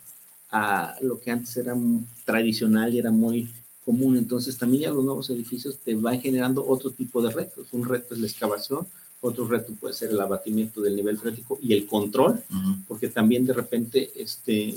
[0.51, 1.77] a lo que antes era
[2.25, 3.51] tradicional y era muy
[3.85, 4.17] común.
[4.17, 7.69] Entonces también ya los nuevos edificios te van generando otro tipo de retos.
[7.73, 8.87] Un reto es la excavación,
[9.21, 12.43] otro reto puede ser el abatimiento del nivel freático y el control,
[12.89, 14.75] porque también de repente, este,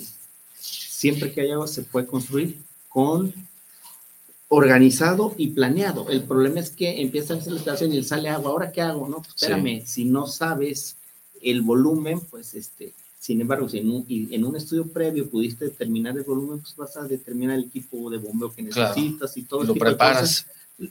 [0.60, 2.58] siempre que hay agua se puede construir
[2.90, 3.34] con
[4.50, 6.10] organizado y planeado.
[6.10, 8.52] El problema es que empieza a hacer la instalación y sale agua.
[8.52, 9.08] ¿Ahora qué hago?
[9.08, 10.98] No, pues espérame, si no sabes
[11.42, 16.18] el volumen, pues este, sin embargo, si en un, en un, estudio previo pudiste determinar
[16.18, 19.64] el volumen, pues vas a determinar el equipo de bombeo que necesitas y todo.
[19.64, 20.46] lo preparas.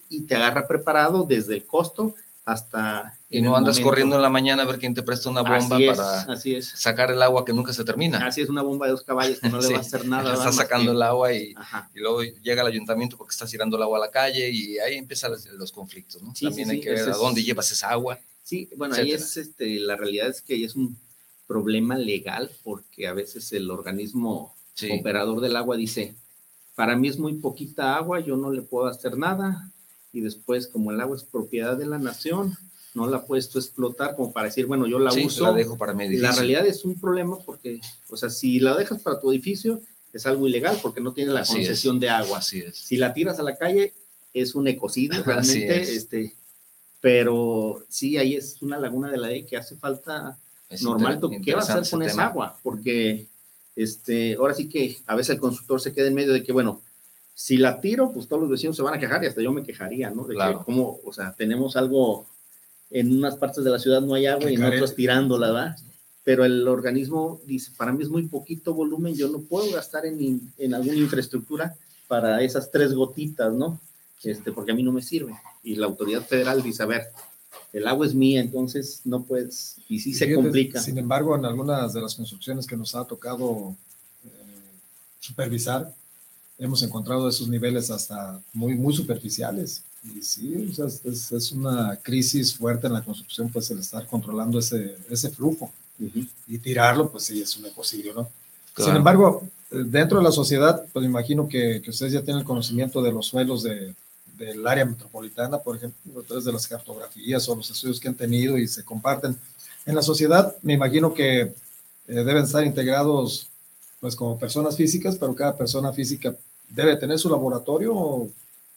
[0.09, 2.15] y te agarra preparado desde el costo
[2.47, 3.19] hasta...
[3.29, 6.39] Y no andas corriendo en la mañana a ver quién te presta una bomba para
[6.63, 8.27] sacar el agua que nunca se termina.
[8.27, 10.33] Así es, una bomba de dos caballos que no le va a hacer nada.
[10.33, 11.55] Estás sacando el agua y,
[11.95, 14.95] y, luego llega el ayuntamiento porque estás tirando el agua a la calle y ahí
[14.95, 16.33] empiezan los, conflictos, ¿no?
[16.33, 18.19] También hay que ver a dónde llevas esa agua.
[18.43, 20.97] Sí, bueno, ahí es, este, la realidad es que ahí es un
[21.53, 24.55] problema legal porque a veces el organismo
[24.99, 26.15] operador del agua dice,
[26.75, 29.71] para mí es muy poquita agua, yo no le puedo hacer nada,
[30.13, 32.57] y después como el agua es propiedad de la nación,
[32.95, 35.45] no la puedes tú explotar como para decir, bueno, yo la uso.
[35.45, 36.29] La dejo para mi edificio.
[36.29, 39.81] La realidad es un problema porque, o sea, si la dejas para tu edificio,
[40.13, 42.39] es algo ilegal porque no tiene la concesión de agua.
[42.39, 42.77] Así es.
[42.77, 43.93] Si la tiras a la calle,
[44.33, 46.35] es un ecocidio realmente, este,
[47.01, 50.39] pero sí, ahí es una laguna de la ley que hace falta
[50.81, 51.21] normal.
[51.45, 52.59] ¿Qué vas a hacer con esa agua?
[52.63, 53.27] Porque
[53.77, 56.81] este, ahora sí que a veces el constructor se queda en medio de que, bueno,
[57.35, 59.63] si la tiro, pues todos los vecinos se van a quejar y hasta yo me
[59.63, 60.25] quejaría, ¿no?
[60.25, 62.27] De que como, o sea, tenemos algo,
[62.91, 65.77] en unas partes de la ciudad no hay agua y en otras tirándola, ¿verdad?
[66.25, 70.53] Pero el organismo dice, para mí es muy poquito volumen, yo no puedo gastar en,
[70.57, 71.75] en alguna infraestructura
[72.07, 73.81] para esas tres gotitas, ¿no?
[74.23, 75.33] Este, porque a mí no me sirve.
[75.63, 77.09] Y la autoridad federal dice, a ver,
[77.73, 80.81] el agua es mía, entonces no puedes, y sí se complica.
[80.81, 83.75] Sin embargo, en algunas de las construcciones que nos ha tocado
[84.25, 84.29] eh,
[85.21, 85.93] supervisar,
[86.59, 89.83] hemos encontrado esos niveles hasta muy, muy superficiales.
[90.05, 95.31] Y sí, es, una crisis fuerte en la construcción, pues el estar controlando ese, ese
[95.31, 95.73] flujo
[96.49, 98.29] y tirarlo, pues sí, es un ecocidio, ¿no?
[98.77, 103.01] Sin embargo, dentro de la sociedad, pues imagino que, que, ustedes ya tienen el conocimiento
[103.01, 103.95] de los suelos de,
[104.47, 108.15] del área metropolitana, por ejemplo, a través de las cartografías o los estudios que han
[108.15, 109.37] tenido y se comparten.
[109.87, 111.53] En la sociedad, me imagino que eh,
[112.07, 113.49] deben estar integrados
[114.01, 116.35] pues como personas físicas, pero cada persona física
[116.69, 118.29] debe tener su laboratorio.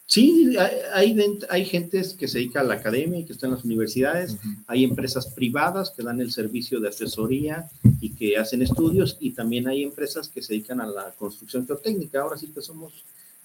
[0.06, 0.56] Sí,
[0.94, 1.18] hay,
[1.50, 4.36] hay, gente que se dedica a la academia y que está en las universidades,
[4.68, 7.68] hay empresas privadas que dan el servicio de asesoría
[8.00, 12.20] y que hacen estudios, y también hay empresas que se dedican a la construcción geotécnica.
[12.20, 12.92] Ahora sí que somos,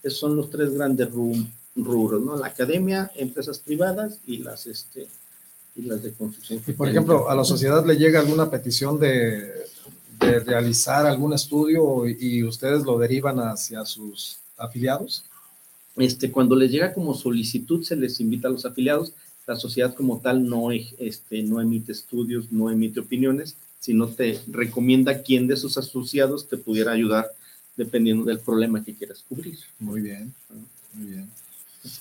[0.04, 1.12] esos son los tres grandes
[1.76, 2.38] rubros, ¿no?
[2.38, 5.08] La academia, empresas privadas y las, este,
[5.76, 6.62] y las de construcción.
[6.66, 9.52] Y por ejemplo, a la sociedad le llega alguna petición de,
[10.22, 15.24] de realizar algún estudio y ustedes lo derivan hacia sus afiliados?
[15.98, 19.14] Este, cuando les llega como solicitud, se les invita a los afiliados.
[19.48, 25.24] La sociedad como tal no, este, no emite estudios, no emite opiniones, sino te recomienda
[25.24, 27.28] quién de sus asociados te pudiera ayudar
[27.76, 29.58] dependiendo del problema que quieras cubrir.
[29.80, 30.34] Muy bien,
[30.94, 31.30] muy bien.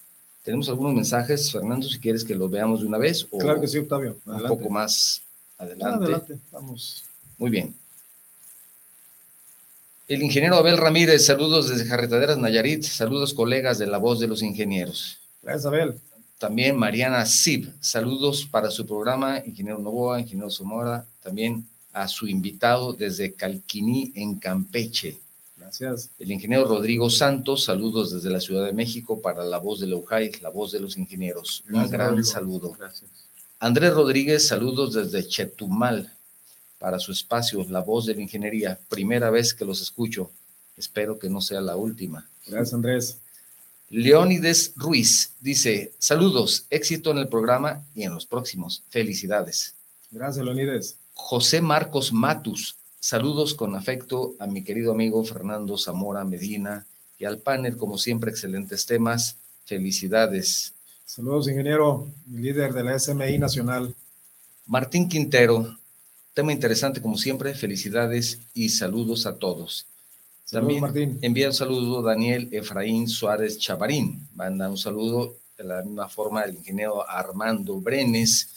[0.44, 3.28] Tenemos algunos mensajes, Fernando, si quieres que los veamos de una vez.
[3.32, 4.16] O claro que sí, Octavio.
[4.26, 5.22] Un poco más
[5.58, 6.06] adelante.
[6.06, 7.04] Adelante, vamos.
[7.38, 7.76] Muy bien.
[10.08, 14.44] El ingeniero Abel Ramírez, saludos desde Jarretaderas Nayarit, saludos colegas de La Voz de los
[14.44, 15.18] Ingenieros.
[15.42, 15.96] Gracias, Abel.
[16.38, 22.94] También Mariana Sib, saludos para su programa, ingeniero Novoa, ingeniero Somora, también a su invitado
[22.94, 25.18] desde Calquiní, en Campeche.
[25.58, 26.12] Gracias.
[26.20, 30.34] El ingeniero Rodrigo Santos, saludos desde la Ciudad de México para la voz de Leujay,
[30.44, 31.64] la voz de los ingenieros.
[31.68, 32.74] Un gran saludo.
[32.78, 33.10] Gracias.
[33.58, 36.15] Andrés Rodríguez, saludos desde Chetumal
[36.86, 38.78] para su espacio, la voz de la ingeniería.
[38.90, 40.30] Primera vez que los escucho.
[40.78, 42.30] Espero que no sea la última.
[42.46, 43.18] Gracias, Andrés.
[43.90, 48.84] Leónides Ruiz dice, saludos, éxito en el programa y en los próximos.
[48.90, 49.74] Felicidades.
[50.12, 50.98] Gracias, Leónides.
[51.16, 56.86] José Marcos Matus, saludos con afecto a mi querido amigo Fernando Zamora Medina
[57.18, 59.38] y al panel, como siempre, excelentes temas.
[59.66, 60.76] Felicidades.
[61.04, 63.96] Saludos, ingeniero, líder de la SMI Nacional.
[64.68, 65.80] Martín Quintero,
[66.36, 69.88] tema interesante como siempre, felicidades y saludos a todos.
[70.52, 71.18] También Martín.
[71.22, 74.28] envía un saludo Daniel Efraín Suárez Chavarín.
[74.36, 78.50] Manda un saludo de la misma forma el ingeniero Armando Brenes,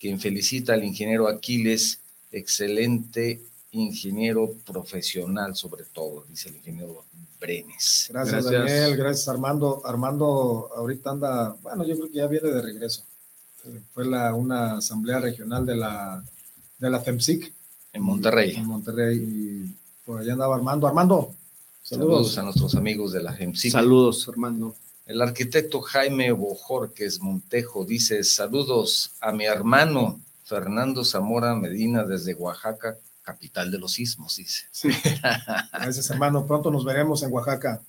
[0.00, 2.00] quien felicita al ingeniero Aquiles,
[2.32, 7.04] excelente ingeniero profesional sobre todo, dice el ingeniero
[7.38, 8.08] Brenes.
[8.08, 9.82] Gracias, Daniel, gracias Armando.
[9.84, 13.04] Armando ahorita anda, bueno, yo creo que ya viene de regreso.
[13.92, 16.24] Fue la, una asamblea regional de la,
[16.78, 17.52] de la FEMSIC.
[17.92, 18.54] En Monterrey.
[18.56, 20.86] En Monterrey y por allá andaba Armando.
[20.86, 21.34] Armando,
[21.82, 22.36] saludos.
[22.38, 23.72] a nuestros amigos de la GEMSIC.
[23.72, 24.76] Saludos, Armando.
[25.06, 32.96] El arquitecto Jaime Bojorques Montejo dice: Saludos a mi hermano Fernando Zamora Medina desde Oaxaca,
[33.22, 34.64] capital de los sismos, dice.
[34.70, 34.90] Sí.
[35.72, 36.46] Gracias, hermano.
[36.46, 37.80] Pronto nos veremos en Oaxaca.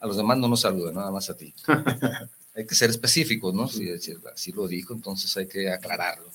[0.00, 1.54] A los demás no nos saludan, nada más a ti.
[2.54, 3.68] hay que ser específicos, ¿no?
[3.68, 3.88] Si,
[4.34, 6.30] si, lo dijo, entonces hay que aclararlo.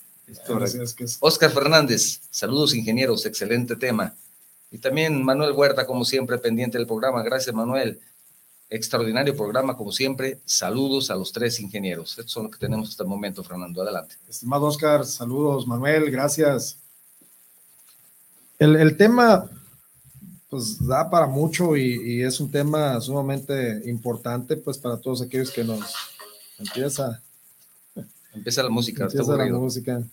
[1.20, 4.16] Oscar Fernández, saludos ingenieros, excelente tema.
[4.72, 7.24] Y también Manuel Huerta, como siempre, pendiente del programa.
[7.24, 8.00] Gracias, Manuel.
[8.70, 10.40] Extraordinario programa, como siempre.
[10.46, 12.12] Saludos a los tres ingenieros.
[12.12, 13.82] Estos son los que tenemos hasta el momento, Fernando.
[13.82, 14.16] Adelante.
[14.30, 16.78] Estimado Oscar, saludos, Manuel, gracias.
[18.60, 19.50] El, tema,
[20.50, 25.64] pues, da para mucho y, es un tema sumamente importante, pues, para todos aquellos que
[25.64, 25.96] nos
[26.60, 27.22] empieza.
[28.34, 29.06] Empieza la música.
[29.06, 30.04] Empieza la música.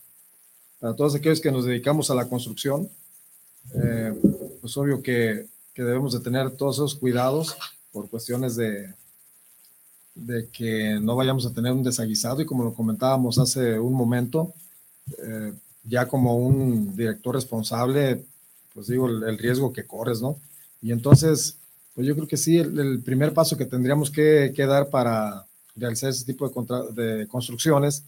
[0.80, 2.88] Para todos aquellos que nos dedicamos a la construcción,
[3.74, 4.12] eh,
[4.60, 7.54] pues obvio que, debemos de tener todos esos cuidados
[7.92, 8.94] por cuestiones de,
[10.14, 14.54] de que no vayamos a tener un desaguisado y como lo comentábamos hace un momento,
[15.18, 15.52] eh,
[15.84, 18.24] ya como un director responsable,
[18.72, 20.38] pues digo, el, riesgo que corres, ¿no?
[20.80, 21.58] Y entonces,
[21.94, 26.24] pues yo creo que sí, el, primer paso que tendríamos que, dar para realizar ese
[26.24, 28.02] tipo de, de construcciones,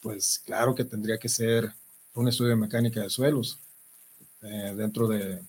[0.00, 1.72] pues claro que tendría que ser
[2.18, 3.58] un estudio de mecánica de suelos
[4.42, 5.40] eh, dentro de,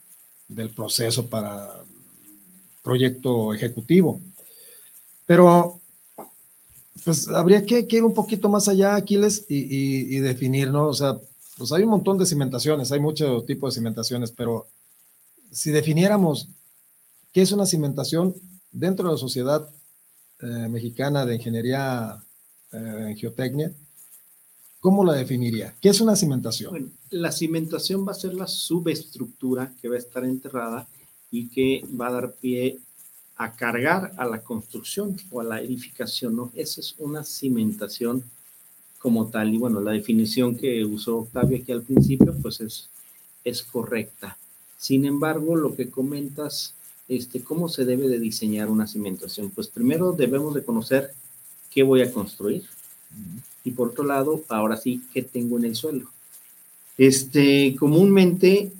[0.48, 1.84] del proceso para
[2.84, 4.22] proyecto ejecutivo.
[5.26, 5.80] Pero
[7.04, 10.88] pues habría que, ir un poquito más allá, Aquiles, y, y, definir, ¿no?
[10.88, 11.18] O sea,
[11.58, 14.68] pues hay un montón de cimentaciones, hay muchos tipos de cimentaciones, pero
[15.52, 16.50] si definiéramos
[17.32, 18.36] qué es una cimentación
[18.72, 19.70] dentro de la sociedad
[20.42, 22.22] eh, mexicana de ingeniería
[22.72, 23.74] eh, en geotecnia,
[24.80, 25.76] ¿cómo la definiría?
[25.82, 26.72] ¿Qué es una cimentación?
[26.72, 30.88] Bueno, la cimentación va a ser la subestructura que va a estar enterrada
[31.32, 32.80] y que va a dar pie
[33.36, 36.52] a cargar a la construcción o a la edificación, ¿no?
[36.56, 38.24] Esa es una cimentación
[39.00, 39.54] como tal.
[39.54, 42.90] Y bueno, la definición que usó Octavio aquí al principio, pues es,
[43.44, 44.38] es correcta.
[44.78, 46.74] Sin embargo, lo que comentas,
[47.08, 49.52] este, ¿cómo se debe de diseñar una cimentación?
[49.52, 51.14] Pues primero debemos de conocer
[51.72, 52.66] qué voy a construir.
[53.70, 56.10] Y por otro lado, ahora sí, qué tengo en el suelo.
[56.98, 58.72] Este, comúnmente,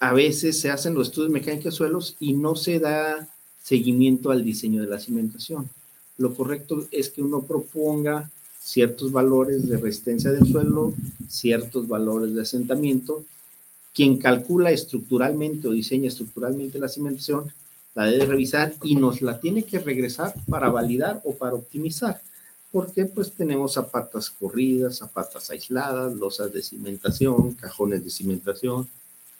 [0.00, 3.28] a veces se hacen los estudios mecánicos de suelos y no se da
[3.62, 5.70] seguimiento al diseño de la cimentación.
[6.16, 8.28] Lo correcto es que uno proponga
[8.60, 10.94] ciertos valores de resistencia del suelo,
[11.28, 13.24] ciertos valores de asentamiento.
[13.94, 17.52] Quien calcula estructuralmente o diseña estructuralmente la cimentación
[17.94, 22.20] la debe revisar y nos la tiene que regresar para validar o para optimizar
[22.70, 28.88] porque pues tenemos zapatas corridas, zapatas aisladas, losas de cimentación, cajones de cimentación,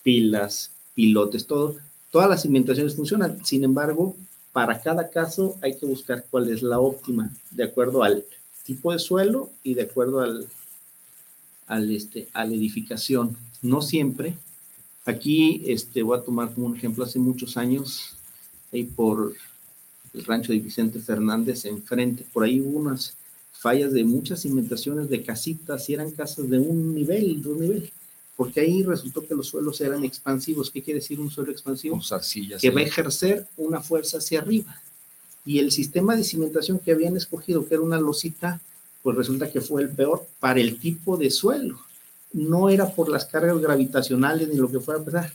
[0.03, 1.77] pilas, pilotes, todo.
[2.11, 3.45] Todas las cimentaciones funcionan.
[3.45, 4.17] Sin embargo,
[4.53, 8.25] para cada caso hay que buscar cuál es la óptima, de acuerdo al
[8.65, 10.49] tipo de suelo y de acuerdo al,
[11.67, 13.37] al este, a la edificación.
[13.61, 14.37] No siempre.
[15.05, 18.17] Aquí este, voy a tomar como un ejemplo, hace muchos años,
[18.73, 19.35] ahí por
[20.15, 23.15] el rancho de Vicente Fernández enfrente, por ahí hubo unas
[23.53, 27.91] fallas de muchas cimentaciones de casitas y eran casas de un nivel, dos niveles,
[28.37, 30.71] porque ahí resultó que los suelos eran expansivos.
[30.71, 32.01] ¿Qué quiere decir un suelo expansivo?
[32.61, 34.81] que va a ejercer una fuerza hacia arriba.
[35.45, 38.61] Y el sistema de cimentación que habían escogido, que era una losita,
[39.03, 41.81] pues resulta que fue el peor para el tipo de suelo.
[42.33, 45.33] No era por las cargas gravitacionales ni lo que fuera a.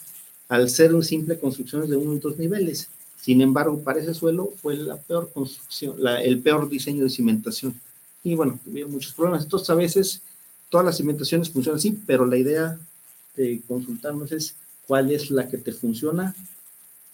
[0.50, 2.90] Al ser un simple construcción de uno y dos niveles,
[3.24, 7.80] Sin embargo, para ese suelo fue la peor construcción, el peor diseño de cimentación.
[8.22, 9.46] Y bueno, tuvieron muchos problemas.
[9.46, 10.22] Entonces, a veces
[10.68, 12.78] todas las cimentaciones funcionan así, pero la idea
[13.38, 14.56] de consultarnos es
[14.86, 16.36] cuál es la que te funciona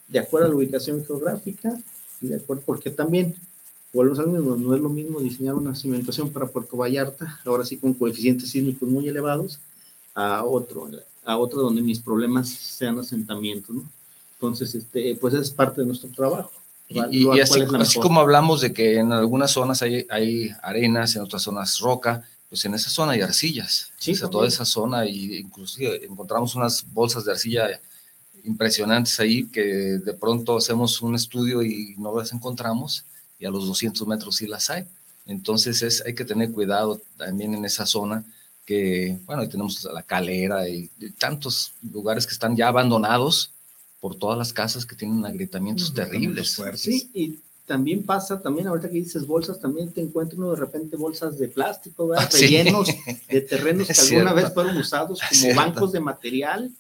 [0.08, 1.80] de acuerdo a la ubicación geográfica
[2.22, 3.36] y de acuerdo, porque también,
[3.94, 7.78] volvemos al mismo, no es lo mismo diseñar una cimentación para Puerto Vallarta, ahora sí
[7.78, 9.60] con coeficientes sísmicos muy elevados,
[10.16, 10.90] a otro,
[11.24, 13.84] a otro donde mis problemas sean asentamientos, ¿no?
[14.40, 16.52] Entonces, este, pues es parte de nuestro trabajo.
[16.88, 21.78] Y, así, como hablamos de que en algunas zonas hay, hay arenas, en otras zonas
[21.80, 23.92] roca, pues en esa zona hay arcillas.
[24.00, 27.80] Sí, o sea, toda esa zona, y inclusive encontramos unas bolsas de arcilla
[28.44, 33.06] impresionantes ahí que de pronto hacemos un estudio y no las encontramos
[33.38, 34.86] y a los 200 metros sí las hay.
[35.26, 38.24] Entonces es, hay que tener cuidado también en esa zona
[38.66, 43.52] que, bueno, ahí tenemos la calera y, tantos lugares que están ya abandonados
[44.00, 46.58] por todas las casas que tienen agrietamientos terribles.
[46.76, 50.98] Sí, y también pasa, también ahorita que dices bolsas, también te encuentras uno de repente
[50.98, 52.28] bolsas de plástico, ¿verdad?
[52.28, 52.90] Ah, rellenos
[53.30, 56.72] de terrenos que alguna vez fueron usados como bancos de material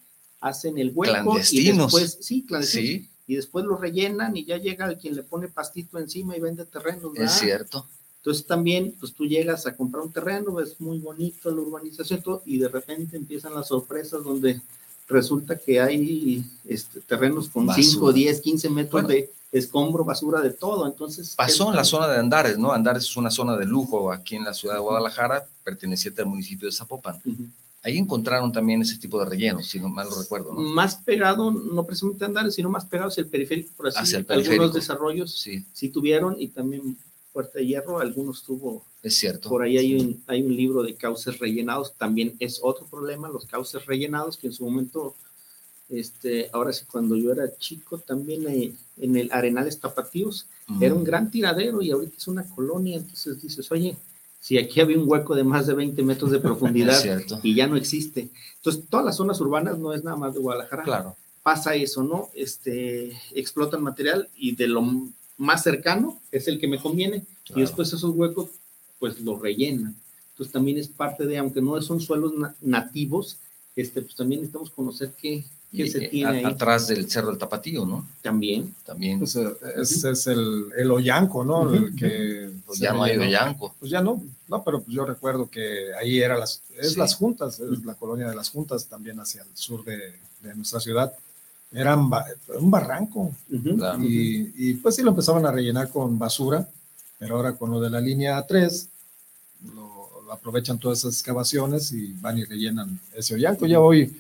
[0.42, 4.98] hacen el hueco y después, sí, clandestinos, y después lo rellenan y ya llega el
[4.98, 7.12] quien le pone pastito encima y vende terrenos.
[7.16, 7.86] Es cierto.
[8.18, 12.42] Entonces también, pues tú llegas a comprar un terreno, es muy bonito la urbanización todo,
[12.46, 14.62] y de repente empiezan las sorpresas donde
[15.10, 20.86] resulta que hay este, terrenos con 5, 10, 15 metros de escombro, basura, de todo.
[20.86, 21.34] Entonces.
[21.36, 22.72] Pasó en la zona de Andares, ¿no?
[22.72, 26.68] Andares es una zona de lujo aquí en la ciudad de Guadalajara, perteneciente al municipio
[26.68, 27.20] de Zapopan.
[27.82, 30.54] Ahí encontraron también ese tipo de rellenos, si no mal lo recuerdo.
[30.54, 30.60] ¿no?
[30.60, 34.34] Más pegado, no precisamente Andares, sino más pegado hacia el periférico, por así decirlo.
[34.34, 35.66] Algunos desarrollos sí.
[35.72, 36.98] sí tuvieron y también
[37.40, 38.84] Puerta de Hierro, algunos tuvo.
[39.02, 39.48] Es cierto.
[39.48, 43.46] Por ahí hay un, hay un libro de cauces rellenados, también es otro problema, los
[43.46, 45.16] cauces rellenados, que en su momento,
[45.88, 50.48] este, ahora sí, cuando yo era chico, también eh, en el Arenales Tapatíos,
[50.82, 53.96] era un gran tiradero y ahorita es una colonia, entonces dices, oye,
[54.42, 57.02] si aquí había un hueco de más de 20 metros de profundidad
[57.42, 58.28] y ya no existe.
[58.58, 60.84] Entonces, todas las zonas urbanas no es nada más de Guadalajara.
[60.84, 61.16] Claro.
[61.42, 62.30] Pasa eso, ¿no?
[62.34, 64.82] Este, explotan material y de lo
[65.40, 67.24] más cercano es el que me conviene
[67.56, 68.50] y después esos huecos
[69.00, 69.96] pues los rellenan.
[70.32, 73.38] Entonces también es parte de, aunque no son suelos nativos,
[73.76, 76.44] este, pues también necesitamos conocer qué, qué se tiene ahí.
[76.44, 78.06] Atrás del Cerro del Tapatío, ¿no?
[78.22, 78.76] También.
[78.86, 79.20] También.
[79.20, 81.74] Pues, eh, ese es el, el Oyanco, ¿no?
[81.74, 83.74] el que, pues ya no hay Oyanco.
[83.80, 87.60] Pues ya no, no, pero pues yo recuerdo que ahí era las, es las juntas,
[87.60, 91.14] es la colonia de las juntas también hacia el sur de, de nuestra ciudad
[91.72, 93.32] era un barranco.
[93.50, 96.68] y, y, pues sí lo empezaban a rellenar con basura,
[97.18, 98.90] pero ahora con lo de la línea 3,
[99.76, 100.00] lo,
[100.32, 103.66] aprovechan todas esas excavaciones y van y rellenan ese Ollanco.
[103.66, 104.16] Ya hoy,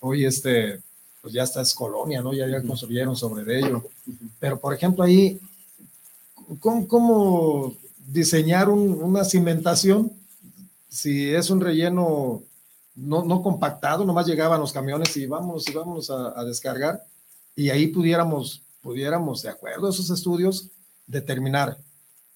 [0.00, 0.80] hoy este,
[1.20, 2.32] pues ya está es colonia, ¿no?
[2.32, 3.84] Ya, ya construyeron sobre ello.
[4.38, 5.38] Pero por ejemplo ahí,
[6.60, 10.12] ¿cómo, cómo diseñar una cimentación
[10.88, 12.42] si es un relleno
[12.94, 17.02] no, no compactado, nomás llegaban los camiones y vamos, y vamos a, descargar,
[17.56, 20.68] y ahí pudiéramos, pudiéramos, de acuerdo a esos estudios,
[21.06, 21.78] determinar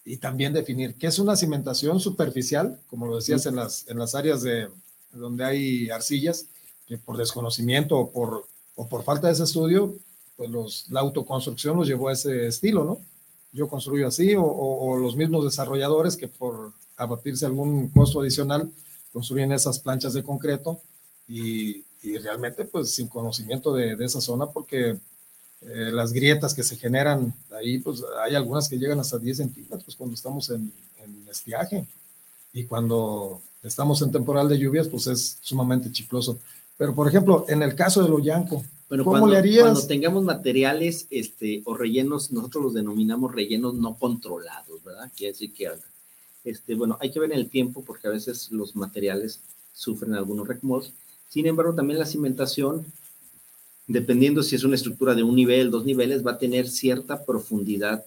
[0.05, 4.14] y también definir qué es una cimentación superficial, como lo decías en las, en las
[4.14, 4.68] áreas de
[5.12, 6.47] donde hay arcillas,
[6.87, 9.94] que por desconocimiento o por, o por falta de ese estudio,
[10.37, 13.01] pues los, la autoconstrucción nos llevó a ese estilo, ¿no?
[13.53, 18.71] Yo construyo así, o, o los mismos desarrolladores que por abatirse algún costo adicional,
[19.12, 20.81] construyen esas planchas de concreto
[21.29, 21.85] y,
[22.23, 24.96] realmente pues sin conocimiento de, esa zona porque
[25.61, 29.94] eh, las grietas que se generan ahí pues hay algunas que llegan hasta 10 centímetros
[29.94, 30.73] cuando estamos en,
[31.31, 31.87] estiaje
[32.54, 36.38] y cuando estamos en temporal de lluvias pues es sumamente chicloso.
[36.79, 39.65] Pero por ejemplo en el caso de lo yanco, bueno, ¿cómo le harías?
[39.65, 45.11] Cuando tengamos materiales este, o rellenos, nosotros los denominamos rellenos no controlados, ¿verdad?
[45.15, 45.69] Quiere decir que
[46.45, 49.41] este, bueno, hay que ver en el tiempo porque a veces los materiales
[49.73, 50.93] sufren algunos recomodos.
[51.29, 52.87] Sin embargo, también la cimentación,
[53.87, 58.05] dependiendo si es una estructura de un nivel, dos niveles, va a tener cierta profundidad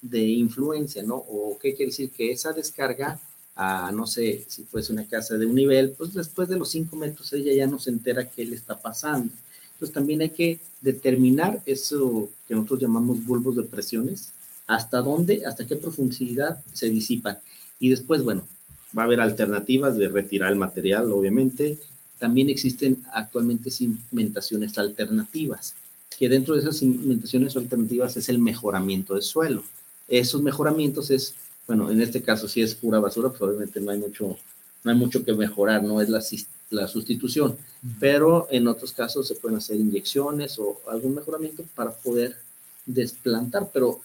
[0.00, 1.16] de influencia, ¿no?
[1.16, 3.20] O qué quiere decir que esa descarga
[3.54, 6.96] a, no sé, si fuese una casa de un nivel, pues después de los cinco
[6.96, 9.32] metros ella ya no se entera qué le está pasando.
[9.74, 14.32] Entonces también hay que determinar eso que nosotros llamamos bulbos de presiones,
[14.70, 17.38] hasta dónde, hasta qué profundidad se disipan.
[17.80, 18.46] Y después, bueno,
[18.96, 21.76] va a haber alternativas de retirar el material, obviamente.
[22.20, 25.74] También existen actualmente cimentaciones alternativas,
[26.16, 29.64] que dentro de esas cimentaciones alternativas es el mejoramiento del suelo.
[30.06, 31.34] Esos mejoramientos es,
[31.66, 34.38] bueno, en este caso si es pura basura, pues obviamente no hay mucho,
[34.84, 36.22] no hay mucho que mejorar, no es la,
[36.70, 37.56] la sustitución,
[37.98, 42.36] pero en otros casos se pueden hacer inyecciones o algún mejoramiento para poder
[42.86, 44.00] desplantar, pero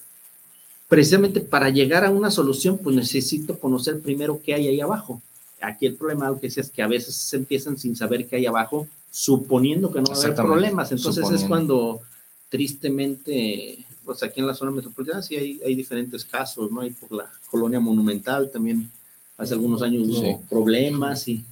[0.88, 5.22] precisamente para llegar a una solución, pues necesito conocer primero qué hay ahí abajo.
[5.62, 8.46] Aquí el problema, lo que es que a veces se empiezan sin saber qué hay
[8.46, 10.92] abajo, suponiendo que no va a haber problemas.
[10.92, 12.02] Entonces es cuando
[12.50, 16.82] tristemente, pues aquí en la zona metropolitana sí hay, hay diferentes casos, ¿no?
[16.82, 18.92] Hay por la colonia monumental también
[19.38, 21.44] hace algunos años hubo problemas y...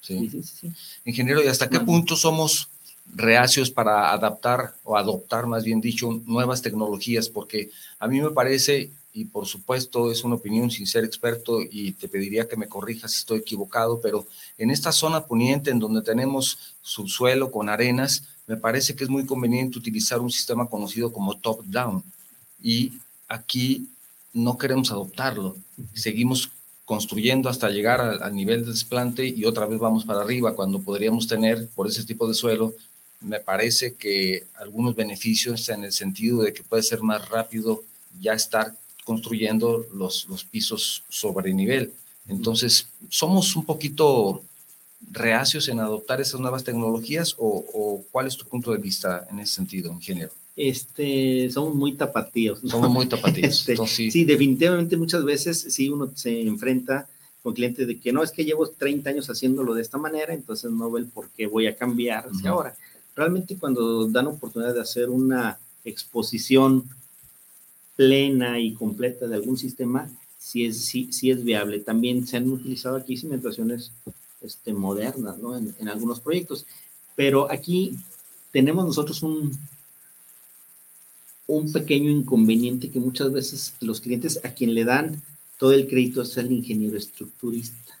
[0.00, 0.28] Sí.
[0.30, 0.72] Sí, sí,
[1.06, 2.68] Ingeniero, ¿y hasta qué punto somos
[3.06, 7.28] reacios para adaptar o adoptar, más bien dicho, nuevas tecnologías?
[7.28, 11.92] Porque a mí me parece, y por supuesto es una opinión sin ser experto y
[11.92, 14.26] te pediría que me corrijas si estoy equivocado, pero
[14.58, 19.24] en esta zona poniente en donde tenemos subsuelo con arenas, me parece que es muy
[19.24, 22.02] conveniente utilizar un sistema conocido como top-down.
[22.62, 22.92] Y
[23.28, 23.88] aquí
[24.32, 25.56] no queremos adoptarlo.
[25.94, 26.50] Seguimos
[26.84, 31.26] construyendo hasta llegar al nivel de desplante y otra vez vamos para arriba cuando podríamos
[31.26, 32.74] tener por ese tipo de suelo
[33.24, 37.82] me parece que algunos beneficios en el sentido de que puede ser más rápido
[38.20, 41.92] ya estar construyendo los, los pisos sobre nivel.
[42.28, 44.42] Entonces, ¿somos un poquito
[45.10, 49.54] reacios en adoptar esas nuevas tecnologías o, cuál es tu punto de vista en ese
[49.54, 50.32] sentido, ingeniero?
[50.56, 52.60] Este, somos muy tapatíos.
[52.64, 53.68] Somos muy tapatíos.
[53.68, 54.24] Este, sí.
[54.24, 57.08] definitivamente muchas veces sí uno se enfrenta
[57.42, 60.70] con clientes de que no, es que llevo 30 años haciéndolo de esta manera, entonces
[60.70, 62.74] no ve el por qué voy a cambiar hacia ahora.
[63.14, 66.88] Realmente cuando dan oportunidad de hacer una exposición
[67.96, 71.80] plena y completa de algún sistema, sí es, viable.
[71.80, 73.92] También se han utilizado aquí cimentaciones
[74.40, 75.56] este, modernas, ¿no?
[75.56, 76.66] En, en algunos proyectos.
[77.14, 77.96] Pero aquí
[78.50, 79.56] tenemos nosotros un,
[81.46, 85.22] un pequeño inconveniente que muchas veces los clientes a quien le dan
[85.58, 87.98] todo el crédito es el ingeniero estructurista.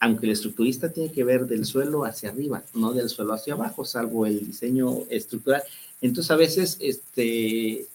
[0.00, 3.84] Aunque el estructurista tiene que ver del suelo hacia arriba, no del suelo hacia abajo,
[3.84, 5.62] salvo el diseño estructural.
[6.00, 7.86] Entonces a veces este,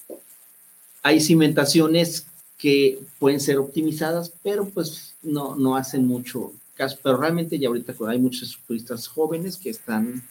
[1.02, 2.28] hay cimentaciones
[2.58, 6.98] que pueden ser optimizadas, pero pues no, no hacen mucho caso.
[7.02, 10.24] Pero realmente ya ahorita hay muchos estructuristas jóvenes que están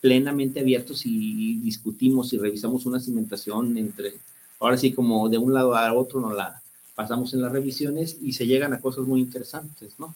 [0.00, 4.12] plenamente abiertos y discutimos y revisamos una cimentación entre,
[4.60, 6.60] ahora sí como de un lado a otro nos la
[6.94, 10.14] pasamos en las revisiones y se llegan a cosas muy interesantes, ¿no?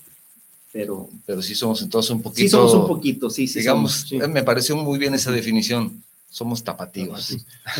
[0.72, 2.42] Pero, pero sí somos entonces un poquito.
[2.42, 3.60] Sí, somos un poquito, sí, sí.
[3.60, 6.02] Digamos, me pareció muy bien esa definición.
[6.30, 7.38] Somos tapativos.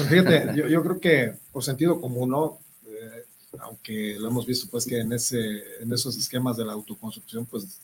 [0.08, 2.58] fíjate, yo, yo, creo que por sentido común, ¿no?
[2.86, 3.24] Eh,
[3.60, 5.38] aunque lo hemos visto, pues que en, ese,
[5.80, 7.80] en esos esquemas de la autoconstrucción, pues,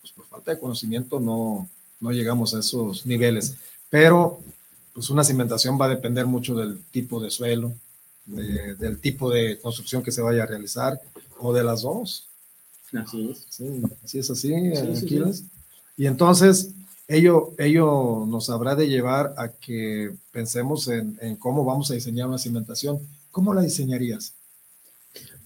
[0.00, 3.56] pues por falta de conocimiento no, no llegamos a esos niveles.
[3.90, 4.40] Pero
[4.92, 7.74] pues una cimentación va a depender mucho del tipo de suelo,
[8.26, 11.00] del tipo de construcción que se vaya a realizar
[11.38, 12.28] o de las dos.
[12.96, 13.46] Así es.
[13.48, 14.52] Sí, así es así,
[15.96, 16.70] Y entonces
[17.08, 22.28] ello, ello nos habrá de llevar a que pensemos en, en cómo vamos a diseñar
[22.28, 23.00] una cimentación.
[23.30, 24.34] ¿Cómo la diseñarías?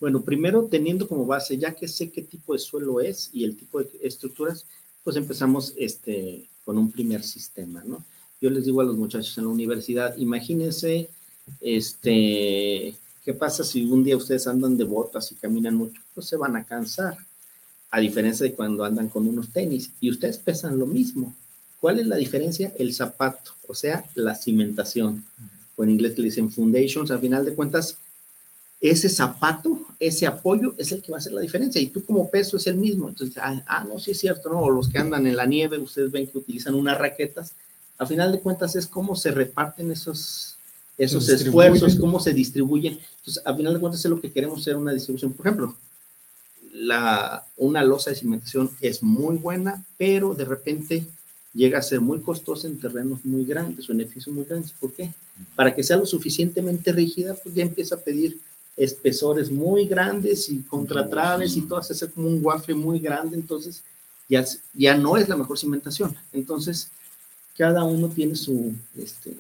[0.01, 3.57] Bueno, primero teniendo como base, ya que sé qué tipo de suelo es y el
[3.57, 4.67] tipo de estructuras,
[5.03, 8.05] pues empezamos este, con un primer sistema, ¿no?
[8.41, 11.11] Yo les digo a los muchachos en la universidad, imagínense,
[11.61, 12.95] este,
[13.25, 16.01] ¿qué pasa si un día ustedes andan de botas y caminan mucho?
[16.15, 17.17] Pues se van a cansar,
[17.91, 21.35] a diferencia de cuando andan con unos tenis y ustedes pesan lo mismo.
[21.81, 22.73] ¿Cuál es la diferencia?
[22.79, 25.25] El zapato, o sea, la cimentación.
[25.77, 27.97] O en inglés le dicen foundations, al final de cuentas,
[28.81, 31.81] ese zapato, ese apoyo es el que va a hacer la diferencia.
[31.81, 33.09] Y tú como peso es el mismo.
[33.09, 34.61] Entonces, ah, ah, no, sí es cierto, ¿no?
[34.61, 37.55] O los que andan en la nieve, ustedes ven que utilizan unas raquetas.
[37.97, 40.57] A final de cuentas es cómo se reparten esos,
[40.97, 42.99] esos esfuerzos, cómo se distribuyen.
[43.19, 45.33] Entonces, a final de cuentas es lo que queremos hacer una distribución.
[45.33, 45.77] Por ejemplo,
[46.79, 51.07] la, una losa de cimentación es muy buena, pero de repente
[51.53, 54.73] llega a ser muy costosa en terrenos muy grandes o en edificios muy grandes.
[54.73, 55.13] ¿Por qué?
[55.57, 58.39] Para que sea lo suficientemente rígida, pues ya empieza a pedir
[58.77, 63.83] espesores muy grandes y contratraves y todo, hace como un waffle muy grande, entonces
[64.29, 66.15] ya, ya no es la mejor cimentación.
[66.33, 66.89] Entonces,
[67.57, 69.35] cada uno tiene su, este,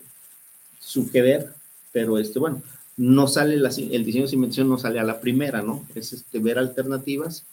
[0.81, 1.55] su que ver,
[1.93, 2.63] pero este, bueno,
[2.99, 5.87] no sale la, el diseño de cimentación no sale a la primera, ¿no?
[5.95, 7.45] Es este, ver alternativas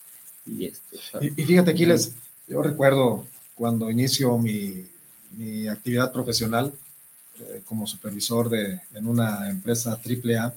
[0.46, 0.98] y este.
[1.22, 2.14] Y, fíjate, Aquiles,
[2.48, 4.86] yo recuerdo cuando inicio mi,
[5.38, 6.74] mi actividad profesional
[7.40, 10.54] eh, como supervisor de, en una empresa AAA,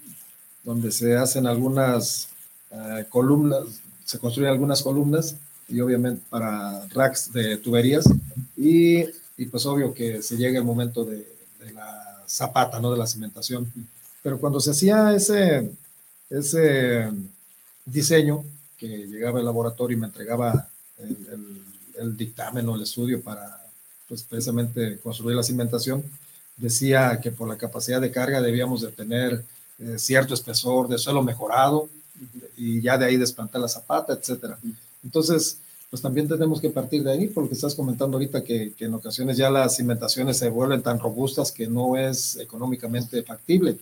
[0.64, 2.30] donde se hacen algunas
[2.70, 5.36] eh, columnas, se construyen algunas columnas
[5.68, 8.06] y obviamente para racks de tuberías
[8.56, 9.04] y,
[9.36, 11.28] y pues obvio que se llega el momento de,
[11.60, 12.90] de, la zapata, ¿no?
[12.90, 13.70] De la cimentación.
[14.28, 15.70] Pero cuando se hacía ese,
[16.28, 17.08] ese
[17.86, 18.44] diseño,
[18.76, 20.68] que llegaba el laboratorio y me entregaba
[20.98, 21.64] el, el,
[21.98, 23.64] el dictamen o el estudio para
[24.06, 26.04] pues precisamente construir la cimentación,
[26.58, 29.46] decía que por la capacidad de carga debíamos de tener
[29.78, 31.88] eh, cierto espesor de suelo mejorado
[32.54, 34.58] y ya de ahí desplantar la zapata, etcétera.
[35.02, 35.56] Entonces,
[35.88, 39.38] pues también tenemos que partir de ahí, porque estás comentando ahorita que, que, en ocasiones
[39.38, 43.78] ya las cimentaciones se vuelven tan robustas que no es económicamente factible.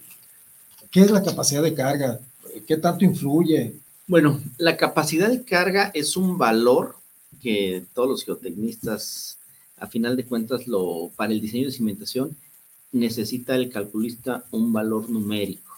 [0.90, 2.20] ¿Qué es la capacidad de carga?
[2.66, 3.74] ¿Qué tanto influye?
[4.06, 6.96] Bueno, la capacidad de carga es un valor
[7.42, 9.38] que todos los geotecnistas,
[9.78, 12.36] a final de cuentas, lo, para el diseño de cimentación,
[12.92, 15.72] necesita el calculista un valor numérico.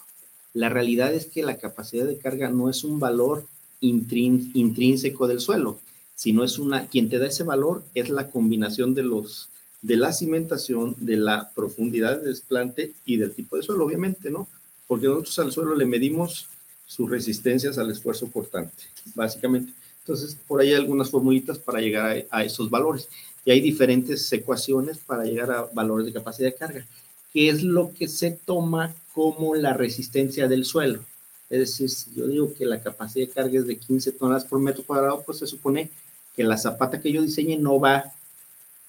[0.53, 3.45] La realidad es que la capacidad de carga no es un valor
[3.81, 5.79] intrínseco del suelo,
[6.15, 9.49] sino es una, quien te da ese valor es la combinación de los,
[9.81, 14.47] de la cimentación, de la profundidad de desplante y del tipo de suelo, obviamente, ¿no?
[14.89, 16.47] Porque nosotros al suelo le medimos
[16.87, 19.71] sus resistencias al esfuerzo portante, básicamente.
[19.99, 23.07] Entonces, por ahí hay algunas formulitas para llegar a, esos valores.
[23.45, 26.87] Y hay diferentes ecuaciones para llegar a valores de capacidad de carga,
[27.31, 31.05] que es lo que se toma como la resistencia del suelo.
[31.51, 34.59] Es decir, si yo digo que la capacidad de carga es de 15 toneladas por
[34.59, 35.91] metro cuadrado, pues se supone
[36.35, 38.11] que la zapata que yo diseñe no va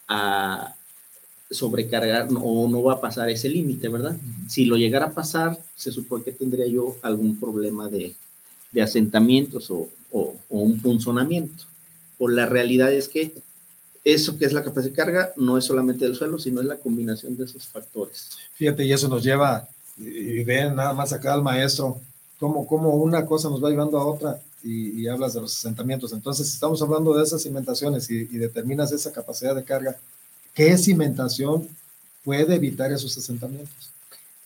[0.09, 0.75] a,
[1.51, 4.17] sobrecargar o no va a pasar ese límite, ¿verdad?
[4.49, 8.15] Si lo llegara a pasar, se supone que tendría yo algún problema de,
[8.71, 11.65] de asentamientos o, o, un punzonamiento.
[12.19, 13.33] O la realidad es que
[14.05, 16.77] eso que es la capacidad de carga no es solamente del suelo, sino es la
[16.77, 18.31] combinación de esos factores.
[18.55, 22.01] Fíjate, y eso nos lleva, y ven nada más acá al maestro,
[22.39, 24.41] cómo, cómo una cosa nos va llevando a otra.
[24.63, 26.13] Y, hablas de los asentamientos.
[26.13, 29.97] Entonces, estamos hablando de esas cimentaciones y, y determinas esa capacidad de carga
[30.55, 31.69] ¿Qué cimentación
[32.25, 33.91] puede evitar esos asentamientos?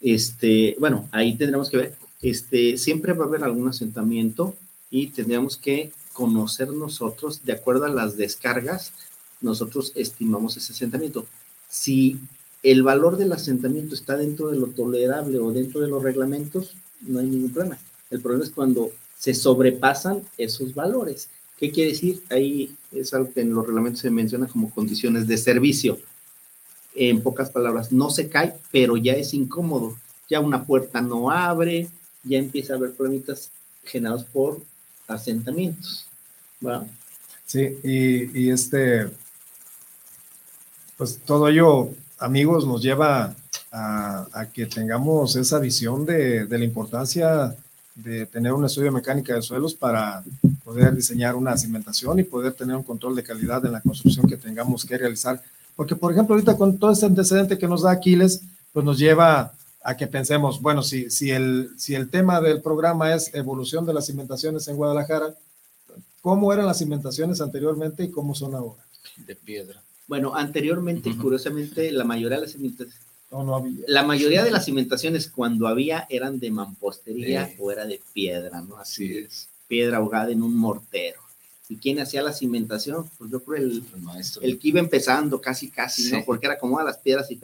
[0.01, 4.55] Este, bueno, ahí tendremos que ver, este, siempre va a haber algún asentamiento
[4.91, 8.93] y tendríamos que conocer nosotros, de acuerdo a las descargas,
[9.41, 11.27] nosotros estimamos ese asentamiento.
[11.69, 12.19] Si
[12.63, 17.19] el valor del asentamiento está dentro de lo tolerable o dentro de los reglamentos, no
[17.19, 17.79] hay ningún problema.
[18.11, 21.29] El problema es cuando se sobrepasan esos valores.
[21.59, 22.23] ¿Qué quiere decir?
[22.31, 25.99] Ahí es algo que en los reglamentos se menciona como condiciones de servicio.
[26.95, 29.97] En pocas palabras, no se cae, pero ya es incómodo.
[30.29, 31.89] Ya una puerta no abre,
[32.23, 33.51] ya empieza a haber problemitas
[33.85, 34.61] generados por
[35.07, 36.07] asentamientos.
[37.47, 39.11] Sí, y, este,
[40.97, 43.35] pues todo ello, amigos, nos lleva
[43.71, 47.55] a, que tengamos esa visión de, de la importancia
[47.95, 50.25] de tener un estudio de mecánica de suelos para
[50.65, 54.37] poder diseñar una cimentación y poder tener un control de calidad en la construcción que
[54.37, 55.43] tengamos que realizar.
[55.77, 58.41] Porque, por ejemplo, ahorita con todo este antecedente que nos da Aquiles,
[58.73, 59.53] pues nos lleva
[59.83, 63.93] a que pensemos, bueno, si, si, el, si el tema del programa es evolución de
[63.93, 65.35] las cimentaciones en Guadalajara,
[66.23, 68.83] ¿cómo eran las cimentaciones anteriormente y cómo son ahora?
[69.27, 69.83] De piedra.
[70.07, 73.85] Bueno, anteriormente, curiosamente, la mayoría de las cimentaciones no, había.
[73.89, 78.77] La mayoría de las cimentaciones cuando había eran de mampostería o era de piedra, ¿no?
[78.77, 79.49] Así es.
[79.75, 81.21] Piedra ahogada en un mortero.
[81.69, 83.11] ¿Y quién hacía la cimentación?
[83.19, 84.41] Pues yo creo el, el maestro.
[84.43, 86.25] El que iba empezando casi, casi, ¿no?
[86.25, 87.41] Porque era como a las piedras y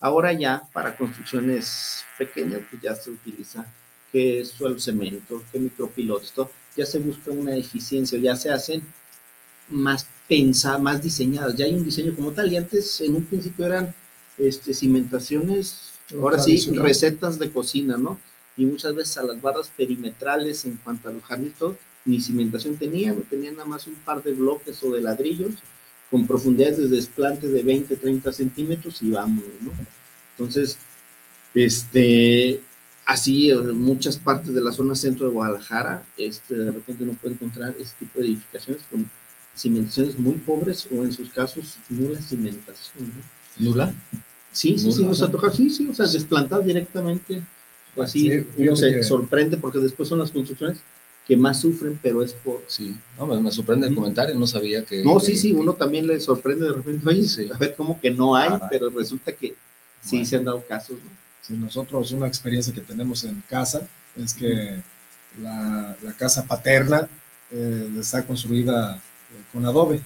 [0.00, 3.66] Ahora ya para construcciones pequeñas, pues ya se utiliza
[4.10, 8.82] que suelo cemento, que micropilotos, todo, ya se busca una eficiencia, ya se hacen
[9.68, 13.66] más pensadas, más diseñadas, ya hay un diseño como tal, y antes en un principio
[13.66, 13.94] eran
[14.38, 18.18] este, cimentaciones, ahora sí, recetas de cocina, ¿no?
[18.58, 21.54] Y muchas veces a las barras perimetrales en cuanto a los jardines,
[22.04, 25.54] ni cimentación tenía, no tenía nada más un par de bloques o de ladrillos
[26.10, 29.72] con profundidades de desplante de 20, 30 centímetros y vámonos, ¿no?
[30.36, 30.78] Entonces,
[31.54, 32.60] este,
[33.04, 37.34] así en muchas partes de la zona centro de Guadalajara, este, de repente uno puede
[37.34, 39.10] encontrar este tipo de edificaciones con
[39.56, 43.12] cimentaciones muy pobres o en sus casos nula cimentación,
[43.58, 43.64] ¿no?
[43.70, 43.94] ¿Nula?
[44.52, 47.42] Sí, sí, sí, o sea, tocar, sí, sí, o sea, desplantar directamente,
[48.02, 50.78] así uno se sorprende porque después son las construcciones
[51.26, 52.62] que más sufren, pero es por...
[52.68, 55.04] Sí, no, me, sorprende el comentario, no sabía que...
[55.04, 58.34] No, sí, sí, uno también le sorprende de repente, oye, a ver, como que no
[58.34, 59.54] hay, pero resulta que
[60.02, 61.10] sí se han dado casos, ¿no?
[61.42, 63.86] Sí, nosotros una experiencia que tenemos en casa
[64.16, 64.80] es que
[65.42, 67.08] la, la casa paterna
[67.50, 69.00] eh, está construida
[69.52, 70.00] con adobe.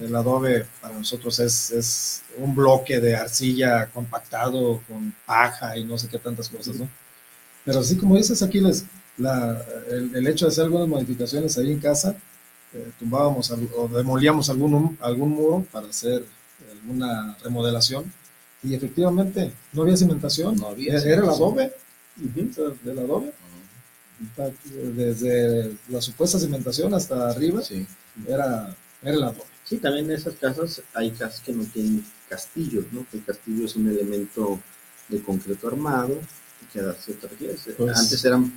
[0.00, 5.98] El adobe para nosotros es, es, un bloque de arcilla compactado con paja y no
[5.98, 6.88] sé qué tantas cosas, ¿no?
[7.64, 8.84] Pero así como dices aquí, les,
[9.18, 12.16] la, el, hecho de hacer algunas modificaciones ahí en casa,
[12.72, 16.24] eh, tumbábamos o demolíamos algún, algún muro para hacer
[16.70, 18.12] alguna remodelación.
[18.62, 21.72] Y efectivamente no había cementación, no había era, el adobe,
[22.16, 23.32] del adobe.
[24.94, 27.84] Desde la supuesta cimentación hasta arriba, sí.
[28.28, 29.34] era, era la
[29.64, 33.06] Sí, también en esas casas hay casas que no tienen castillos, ¿no?
[33.10, 34.60] Que el castillo es un elemento
[35.08, 36.18] de concreto armado
[36.72, 37.28] ¿Qué edad se te
[37.76, 38.52] pues Antes eran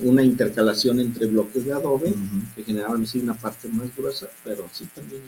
[0.00, 2.14] una intercalación entre bloques de adobe
[2.54, 5.22] que generaban sí una parte más gruesa, pero sí también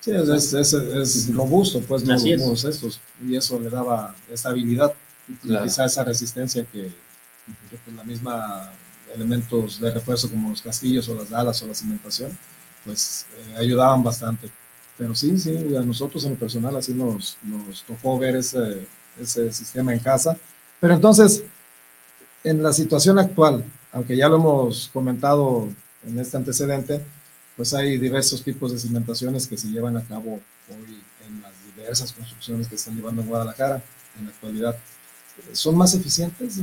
[0.00, 4.94] Sí, es, es, es, robusto, pues, no los estos, y eso le daba estabilidad
[5.28, 8.72] y quizá esa resistencia que, que pues, la misma
[9.14, 12.36] elementos de refuerzo como los castillos o las alas o la cimentación,
[12.84, 14.48] pues eh, ayudaban bastante.
[14.96, 18.86] Pero sí, sí, a nosotros en lo personal así nos, nos tocó ver ese,
[19.20, 20.36] ese sistema en casa.
[20.80, 21.44] Pero entonces,
[22.42, 25.68] en la situación actual, aunque ya lo hemos comentado
[26.06, 27.02] en este antecedente,
[27.56, 32.12] pues hay diversos tipos de cimentaciones que se llevan a cabo hoy en las diversas
[32.12, 33.82] construcciones que están llevando en Guadalajara
[34.18, 34.76] en la actualidad.
[35.52, 36.60] ¿Son más eficientes?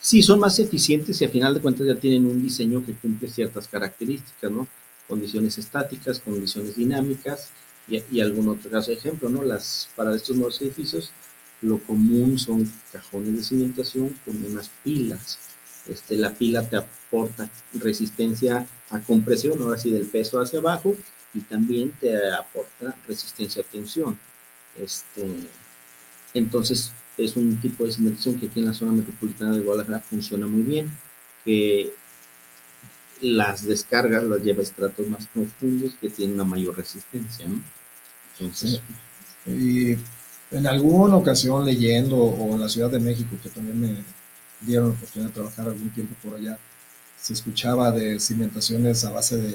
[0.00, 3.28] Sí, son más eficientes y a final de cuentas ya tienen un diseño que cumple
[3.28, 4.66] ciertas características, ¿no?
[5.06, 7.50] Condiciones estáticas, condiciones dinámicas
[7.88, 9.42] y, algún otro caso de ejemplo, ¿no?
[9.42, 11.10] Las, para estos nuevos edificios,
[11.62, 15.38] lo común son cajones de cimentación con unas pilas
[15.88, 20.94] este, la pila te aporta resistencia a compresión, ahora sí del peso hacia abajo,
[21.34, 24.18] y también te aporta resistencia a tensión.
[24.76, 25.26] Este,
[26.34, 30.46] entonces, es un tipo de cimentación que aquí en la zona metropolitana de Guadalajara funciona
[30.46, 30.90] muy bien,
[31.44, 31.92] que
[33.20, 37.46] las descargas las lleva estratos más profundos que tienen una mayor resistencia.
[38.38, 38.80] Entonces,
[39.46, 39.96] y
[40.50, 44.04] en alguna ocasión leyendo, o en la Ciudad de México, que también me
[44.60, 46.58] dieron la oportunidad de trabajar algún tiempo por allá,
[47.20, 49.54] se escuchaba de cimentaciones a base de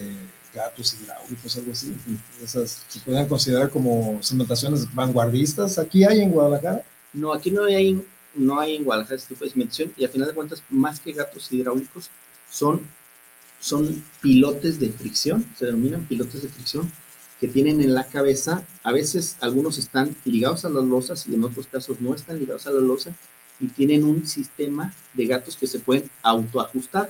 [0.53, 1.95] gatos hidráulicos, algo así.
[2.43, 5.79] Esas se pueden considerar como cimentaciones vanguardistas.
[5.79, 6.83] ¿Aquí hay en Guadalajara?
[7.13, 10.27] No, aquí no hay, no hay en Guadalajara este tipo de cimentación y al final
[10.27, 12.09] de cuentas, más que gatos hidráulicos,
[12.51, 12.81] son,
[13.59, 16.91] son pilotes de fricción, se denominan pilotes de fricción,
[17.43, 21.43] que tienen en la cabeza, a veces algunos están ligados a las losas y en
[21.43, 23.13] otros casos no están ligados a la losa
[23.59, 27.09] y tienen un sistema de gatos que se pueden autoajustar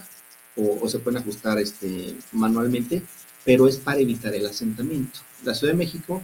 [0.56, 3.04] o, o se pueden ajustar este, manualmente,
[3.46, 5.20] pero es para evitar el asentamiento.
[5.46, 6.24] La Ciudad de México,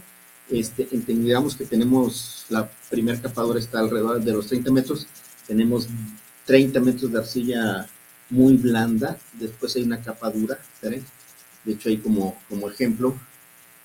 [0.50, 5.06] este, entendamos que tenemos la primera capadora está alrededor de los 30 metros,
[5.46, 5.86] tenemos
[6.46, 7.86] 30 metros de arcilla
[8.28, 11.00] muy blanda, después hay una capa dura, de
[11.72, 13.14] hecho hay como, como ejemplo,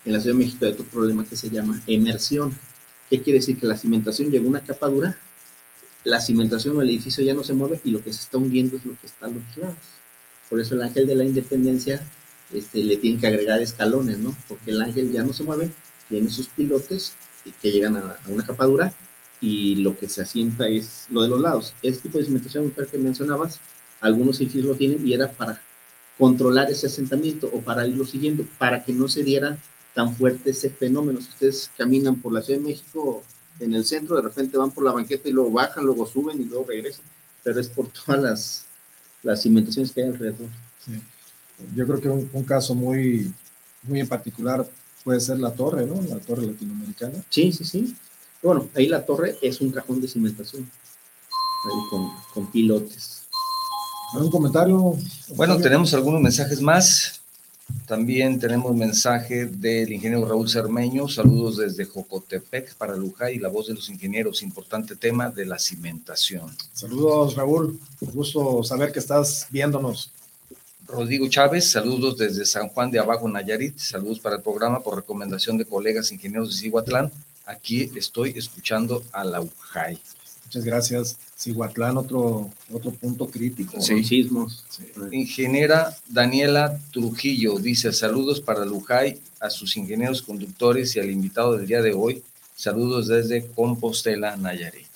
[0.06, 2.58] en la Ciudad de México hay otro problema que se llama emersión.
[3.10, 3.60] ¿Qué quiere decir?
[3.60, 5.18] Que la cimentación llega a una capa dura
[6.06, 8.78] la cimentación o el edificio ya no se mueve y lo que se está hundiendo
[8.78, 9.76] es lo que está a los lados.
[10.50, 12.02] Por eso el ángel de la independencia
[12.54, 14.36] este, le tiene que agregar escalones, ¿no?
[14.48, 15.72] Porque el ángel ya no se mueve,
[16.08, 17.14] tiene sus pilotes
[17.62, 18.94] que llegan a, una capadura
[19.42, 21.74] y lo que se asienta es lo de los lados.
[21.82, 23.60] Este tipo de cimentación que mencionabas,
[24.00, 25.60] algunos edificios lo tienen y era para
[26.20, 29.58] controlar ese asentamiento o para irlo siguiendo, para que no se diera
[29.96, 31.20] tan fuerte ese fenómeno.
[31.22, 33.24] Si ustedes caminan por la Ciudad de México
[33.60, 36.44] en el centro, de repente van por la banqueta y luego bajan, luego suben y
[36.44, 37.06] luego regresan,
[37.44, 38.66] pero es por todas las,
[39.24, 40.50] las cimentaciones que hay alrededor.
[41.74, 43.34] Yo creo que un, caso muy,
[43.84, 44.70] muy en particular
[45.04, 46.02] puede ser la torre, ¿no?
[46.02, 47.24] La torre latinoamericana.
[47.30, 47.96] Sí, sí, sí.
[48.44, 53.24] Bueno, ahí la torre es un cajón de cimentación, ahí con, con pilotes.
[54.14, 54.98] ¿Algún comentario?
[55.36, 57.22] Bueno, tenemos algunos mensajes más.
[57.88, 63.68] También tenemos mensaje del ingeniero Raúl Cermeño, saludos desde Jocotepec para Lujay y la voz
[63.68, 66.56] de los ingenieros, importante tema de la cimentación.
[66.74, 70.12] Saludos Raúl, gusto saber que estás viéndonos.
[70.88, 75.58] Rodrigo Chávez, saludos desde San Juan de Abajo, Nayarit, saludos para el programa por recomendación
[75.58, 77.12] de colegas ingenieros de Cihuatlán.
[77.46, 80.00] Aquí estoy escuchando a la UJAI.
[80.46, 81.18] Muchas gracias.
[81.38, 83.82] Cihuatlán, otro, otro punto crítico.
[83.82, 84.04] Sí.
[84.04, 84.64] Sismos.
[85.12, 91.68] Ingeniera Daniela Trujillo dice: Saludos para Lujay, a sus ingenieros conductores y al invitado del
[91.68, 92.24] día de hoy.
[92.56, 94.88] Saludos desde Compostela, Nayarit.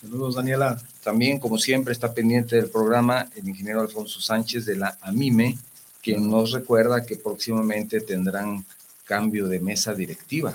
[0.00, 0.82] Saludos, Daniela.
[1.04, 5.58] También, como siempre, está pendiente del programa el ingeniero Alfonso Sánchez de la AMIME,
[6.02, 8.64] quien nos recuerda que próximamente tendrán
[9.04, 10.54] cambio de mesa directiva.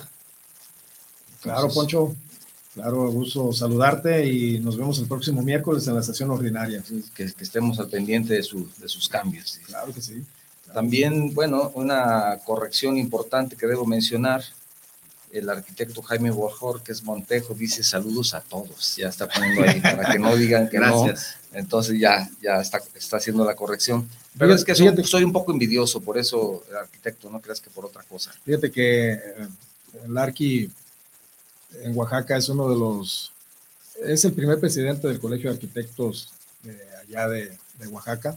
[1.41, 2.15] claro, Poncho.
[2.77, 6.83] Claro, gusto saludarte y nos vemos el próximo miércoles en la sesión ordinaria.
[7.15, 8.47] Que, estemos al pendiente de,
[8.77, 9.59] de sus cambios.
[9.65, 10.23] Claro que sí.
[10.71, 14.43] También, bueno, una corrección importante que debo mencionar.
[15.31, 16.31] El arquitecto Jaime
[16.87, 18.95] es Montejo dice saludos a todos.
[18.95, 21.35] Ya está poniendo ahí para que no digan que Gracias.
[21.51, 21.59] no.
[21.59, 24.07] Entonces ya, ya está, está haciendo la corrección.
[24.37, 27.71] Pero es que soy, soy, un poco envidioso, por eso el arquitecto, no creas que
[27.71, 28.31] por otra cosa.
[28.45, 29.47] Fíjate que eh,
[30.05, 30.69] el arqui
[31.81, 33.31] en Oaxaca es uno de los,
[34.03, 37.57] es el primer presidente del Colegio de Arquitectos de allá de,
[37.91, 38.35] Oaxaca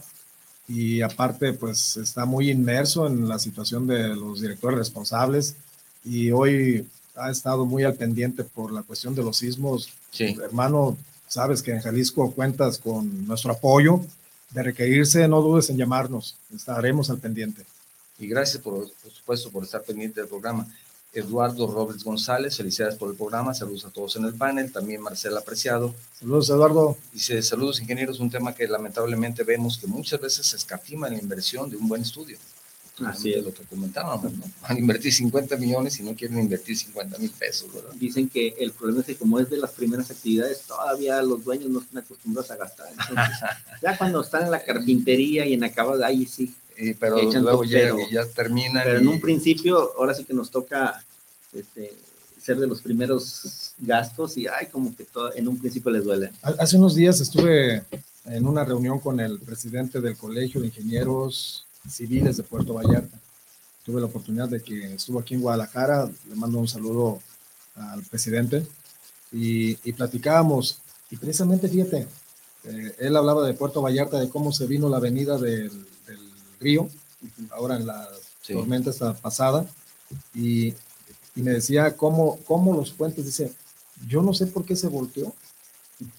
[0.67, 5.55] y aparte pues está muy inmerso en la situación de los directores responsables
[6.05, 9.89] y hoy ha estado muy al pendiente por la cuestión de los sismos.
[10.19, 10.95] Hermano,
[11.27, 14.01] sabes que en Jalisco cuentas con nuestro apoyo.
[14.51, 17.65] De requerirse, no dudes en llamarnos, estaremos al pendiente.
[18.19, 20.67] Y gracias, por, por supuesto, por estar pendiente del programa.
[21.13, 25.39] Eduardo Robles González, felicidades por el programa, saludos a todos en el panel, también Marcela
[25.39, 25.93] Apreciado.
[26.17, 26.97] Saludos, Eduardo.
[27.11, 31.19] Dice, saludos ingenieros, un tema que lamentablemente vemos que muchas veces se escatima en la
[31.19, 32.37] inversión de un buen estudio.
[33.05, 34.43] Así es lo que comentábamos, ¿no?
[34.61, 37.91] Van a invertir 50 millones y no quieren invertir 50 mil pesos, ¿verdad?
[37.95, 41.69] Dicen que el problema es que como es de las primeras actividades, todavía los dueños
[41.69, 42.87] no están acostumbrados a gastar.
[43.81, 46.53] ya cuando están en la carpintería y en acabado, ahí sí,
[46.99, 48.83] pero luego ya, ya termina.
[48.83, 51.03] Pero en un principio, ahora sí que nos toca
[51.53, 51.93] este,
[52.41, 56.31] ser de los primeros gastos y ay, como que todo, en un principio les duele.
[56.41, 57.83] Hace unos días estuve
[58.25, 63.17] en una reunión con el presidente del Colegio de Ingenieros Civiles de Puerto Vallarta.
[63.85, 67.19] Tuve la oportunidad de que estuvo aquí en Guadalajara, le mando un saludo
[67.75, 68.65] al presidente
[69.31, 70.79] y, y platicábamos.
[71.09, 72.07] Y precisamente, fíjate,
[72.63, 75.71] eh, él hablaba de Puerto Vallarta, de cómo se vino la avenida del
[76.61, 76.87] río,
[77.51, 78.07] ahora en la
[78.47, 79.65] tormenta esta pasada,
[80.33, 80.69] y,
[81.35, 83.53] y, me decía cómo, cómo los puentes, dice,
[84.07, 85.33] yo no sé por qué se volteó,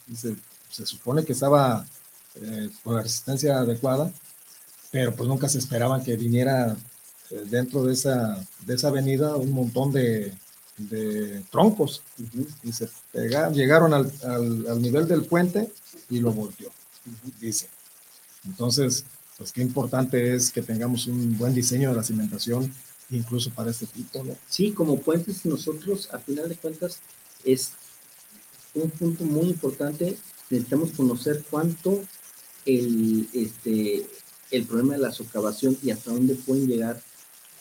[0.07, 0.37] dice,
[0.71, 1.87] se supone que estaba
[2.37, 4.13] eh, con la resistencia adecuada,
[4.91, 6.77] pero pues nunca se esperaban que viniera
[7.31, 10.33] eh, dentro de esa, de esa avenida un montón de,
[10.77, 12.03] de troncos.
[12.63, 15.71] Y se pegaron, llegaron al, al, al, nivel del puente
[16.11, 16.71] y lo volteó,
[17.41, 17.69] dice.
[18.45, 19.05] Entonces,
[19.43, 22.73] pues qué importante es que tengamos un buen diseño de la cimentación,
[23.11, 24.23] incluso para este tipo.
[24.23, 24.37] ¿no?
[24.49, 27.01] Sí, como puentes nosotros, a final de cuentas,
[27.43, 27.73] es
[28.73, 30.17] un punto muy importante.
[30.49, 32.05] Necesitamos conocer cuánto
[32.67, 34.07] el, este,
[34.53, 37.03] el problema de la socavación y hasta dónde pueden llegar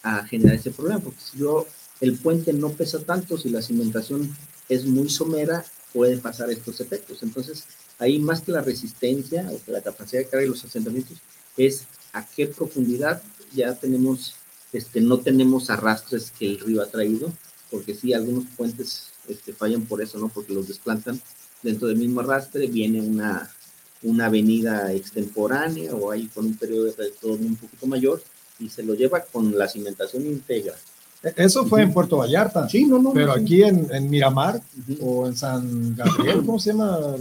[0.04, 1.66] a generar ese problema, porque si yo,
[2.00, 4.38] el puente no pesa tanto, si la cimentación
[4.70, 7.24] es muy somera, pueden pasar estos efectos.
[7.24, 7.64] Entonces,
[7.98, 11.18] ahí más que la resistencia o que la capacidad de carga de los asentamientos,
[11.58, 13.22] es a qué profundidad
[13.54, 14.36] ya tenemos,
[14.74, 17.32] este, no tenemos arrastres que el río ha traído,
[17.70, 20.30] porque sí, algunos puentes este, fallan por eso, ¿no?
[20.30, 21.22] Porque los desplantan
[21.62, 23.50] dentro del mismo arrastre, viene una,
[24.04, 28.22] una avenida extemporánea o ahí con un periodo de retorno un poquito mayor
[28.60, 30.76] y se lo lleva con la cimentación íntegra.
[31.36, 32.68] Eso fue en Puerto Vallarta.
[32.68, 33.14] Sí, no, no.
[33.14, 34.60] Pero aquí en, en Miramar
[35.02, 37.16] o en San Gabriel, ¿cómo se llama?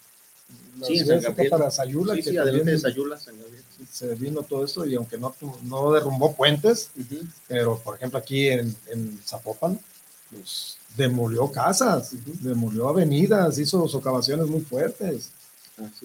[0.86, 1.50] sí, en San Gabriel.
[1.50, 3.51] Para Sayula, sí, sí, adelante de Sayula, San Gabriel
[3.92, 5.34] se vino todo esto y aunque no,
[5.64, 6.90] no derrumbó puentes,
[7.46, 9.78] pero por ejemplo aquí en, en Zapopan,
[10.30, 15.30] pues demolió casas, demolió avenidas, hizo socavaciones muy fuertes.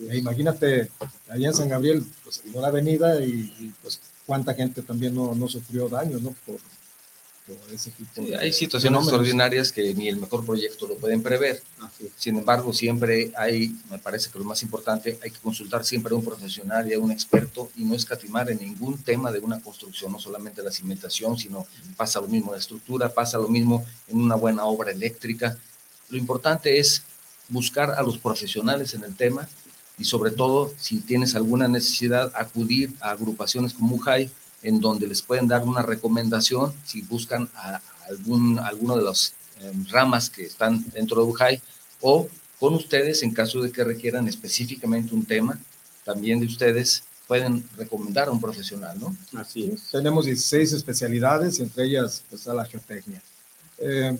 [0.10, 0.90] E imagínate,
[1.30, 5.34] allá en San Gabriel, pues vino la avenida y, y, pues cuánta gente también no,
[5.36, 6.36] no sufrió daños, ¿no?
[6.46, 6.58] Por,
[8.40, 11.62] hay situaciones extraordinarias que ni el mejor proyecto lo pueden prever.
[12.18, 16.18] Sin embargo, siempre hay, me parece que lo más importante, hay que consultar siempre a
[16.18, 20.12] un profesional y a un experto y no escatimar en ningún tema de una construcción,
[20.12, 24.18] no solamente la cimentación, sino pasa lo mismo en la estructura, pasa lo mismo en
[24.18, 25.58] una buena obra eléctrica.
[26.10, 27.04] Lo importante es
[27.50, 29.48] buscar a los profesionales en el tema
[29.98, 34.30] y sobre todo, si tienes alguna necesidad, acudir a agrupaciones como UJAI,
[34.68, 39.72] en donde les pueden dar una recomendación si buscan a algún, alguno de las eh,
[39.90, 41.62] ramas que están dentro de UJAI
[42.02, 42.28] o
[42.60, 45.58] con ustedes en caso de que requieran específicamente un tema,
[46.04, 49.16] también de ustedes pueden recomendar a un profesional, ¿no?
[49.40, 49.90] Así es.
[49.90, 53.22] Tenemos 16 especialidades, entre ellas está la geotecnia.
[53.78, 54.18] Eh,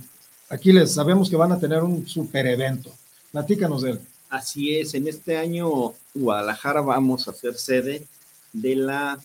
[0.48, 2.94] aquí les sabemos que van a tener un super evento.
[3.34, 4.00] Platícanos de él.
[4.30, 8.08] Así es, en este año Guadalajara vamos a ser sede
[8.54, 9.20] de la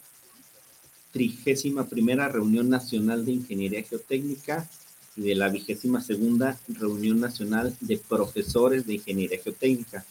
[1.12, 4.68] trigésima primera reunión nacional de ingeniería geotécnica
[5.14, 10.04] y de la vigésima segunda reunión nacional de profesores de ingeniería geotécnica.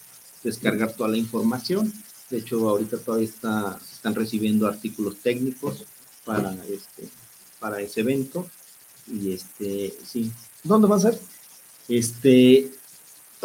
[0.42, 1.92] descargar toda la información.
[2.30, 5.84] De hecho, ahorita todavía está, están recibiendo artículos técnicos
[6.24, 7.08] para, este,
[7.60, 8.50] para ese evento.
[9.06, 10.32] Y este, sí.
[10.64, 11.16] ¿Dónde va a ser?
[11.88, 12.72] Este,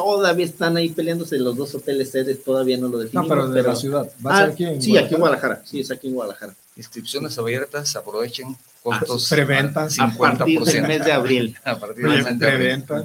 [0.03, 3.27] todavía están ahí peleándose los dos hoteles sedes, todavía no lo definimos.
[3.27, 4.11] No, pero de la ciudad.
[4.25, 5.61] ¿Va a ser ah, aquí en sí, aquí en Guadalajara.
[5.65, 6.55] Sí, es aquí en Guadalajara.
[6.75, 9.29] Inscripciones abiertas, aprovechen costos.
[9.29, 9.87] Preventa.
[9.87, 10.01] 50%.
[10.11, 11.57] A partir del mes de abril.
[11.63, 12.95] a partir del mes de Preventa.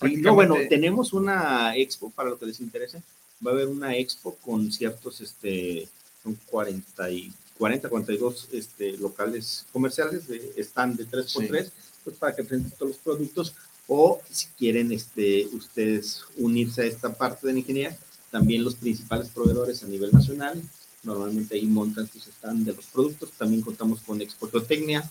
[0.00, 0.22] abril.
[0.22, 3.02] No, bueno, tenemos una expo para lo que les interese.
[3.44, 5.88] Va a haber una expo con ciertos, este,
[6.22, 11.70] son 40, y, 40 42 este, locales comerciales, de, están de 3x3,
[12.04, 13.54] pues para que presenten todos los productos.
[13.86, 17.96] O si quieren este, ustedes unirse a esta parte de la ingeniería,
[18.30, 20.60] también los principales proveedores a nivel nacional,
[21.02, 23.30] normalmente ahí montan sus stand de los productos.
[23.32, 25.08] También contamos con Expototecnia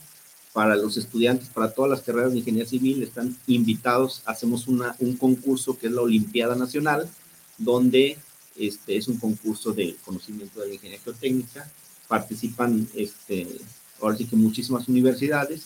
[0.53, 4.21] para los estudiantes, para todas las carreras de ingeniería civil, están invitados.
[4.26, 7.09] Hacemos un concurso que es la Olimpiada Nacional,
[7.57, 8.17] donde
[8.55, 11.69] este, es un concurso de conocimiento de la ingeniería geotécnica.
[12.07, 13.47] Participan, este,
[13.99, 15.65] ahora sí que muchísimas universidades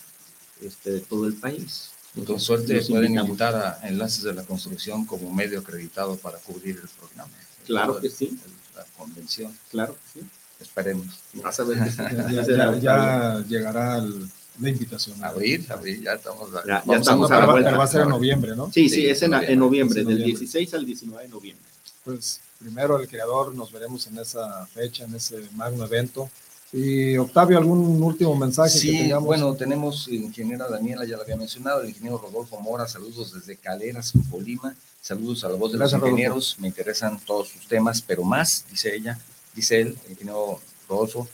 [0.61, 1.89] este, de todo el país.
[2.25, 6.89] Con suerte pueden invitar a Enlaces de la Construcción como medio acreditado para cubrir el
[6.89, 7.31] programa.
[7.65, 8.37] Claro que sí.
[8.75, 9.55] La convención.
[9.69, 10.27] Claro que sí.
[10.59, 11.07] Esperemos.
[11.33, 11.77] Vas a ver
[12.81, 15.23] ya, llegará la invitación.
[15.23, 16.49] Abril, abril, ya estamos.
[16.65, 17.69] Ya, ya estamos a, la vuelta.
[17.69, 18.71] Pero va a ser en noviembre, ¿no?
[18.71, 21.65] Sí, sí, es en, en noviembre, del 16 al 19 de noviembre.
[22.03, 26.29] Pues primero el creador, nos veremos en esa fecha, en ese magno evento.
[26.73, 28.77] Y Octavio, ¿algún último mensaje?
[28.77, 33.55] Sí, bueno, tenemos ingeniera Daniela, ya la había mencionado, el ingeniero Rodolfo Mora, saludos desde
[33.55, 38.23] Caleras, Colima, saludos a la voz de los ingenieros, me interesan todos sus temas, pero
[38.23, 39.17] más, dice ella,
[39.55, 40.59] dice él, el ingeniero
[40.89, 41.29] Rodolfo,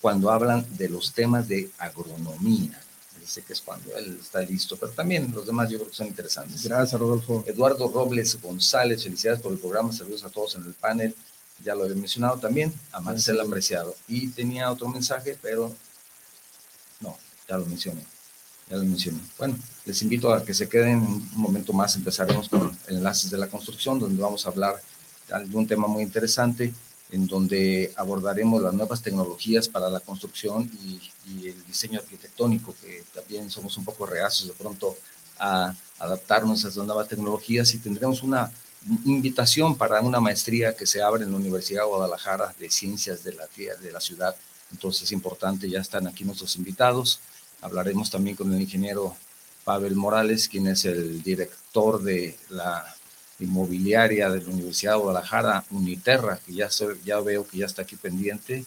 [0.00, 2.80] cuando hablan de los temas de agronomía.
[3.20, 6.08] Dice que es cuando él está listo, pero también los demás yo creo que son
[6.08, 6.62] interesantes.
[6.62, 7.42] Gracias, Rodolfo.
[7.46, 11.14] Eduardo Robles González, felicidades por el programa, saludos a todos en el panel
[11.62, 13.94] ya lo había mencionado también, a Marcela Apreciado.
[14.08, 15.74] Y tenía otro mensaje, pero
[17.00, 17.16] no,
[17.48, 18.04] ya lo mencioné.
[18.68, 19.20] Ya lo mencioné.
[19.38, 21.96] Bueno, les invito a que se queden un momento más.
[21.96, 24.80] Empezaremos con enlaces de la construcción, donde vamos a hablar
[25.28, 26.72] de un tema muy interesante,
[27.10, 33.04] en donde abordaremos las nuevas tecnologías para la construcción y, y el diseño arquitectónico, que
[33.14, 34.96] también somos un poco reacios de pronto
[35.38, 38.50] a adaptarnos a esas nuevas tecnologías y tendremos una
[39.04, 43.34] invitación para una maestría que se abre en la Universidad de Guadalajara de Ciencias de
[43.34, 44.34] la, de la Ciudad.
[44.72, 47.20] Entonces es importante, ya están aquí nuestros invitados.
[47.60, 49.16] Hablaremos también con el ingeniero
[49.64, 52.94] Pavel Morales, quien es el director de la
[53.40, 56.68] inmobiliaria de la Universidad de Guadalajara, Uniterra, que ya,
[57.04, 58.64] ya veo que ya está aquí pendiente.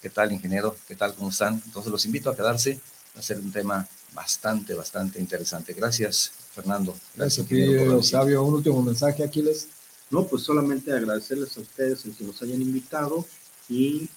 [0.00, 0.76] ¿Qué tal, ingeniero?
[0.86, 1.14] ¿Qué tal?
[1.14, 1.60] ¿Cómo están?
[1.66, 2.80] Entonces los invito a quedarse.
[3.16, 5.74] Va a ser un tema bastante, bastante interesante.
[5.74, 6.96] Gracias, Fernando.
[7.14, 8.44] Gracias, Octavio.
[8.44, 9.68] Un último mensaje, Aquiles.
[10.10, 13.24] No, pues solamente agradecerles a ustedes en que nos hayan invitado
[13.68, 14.08] y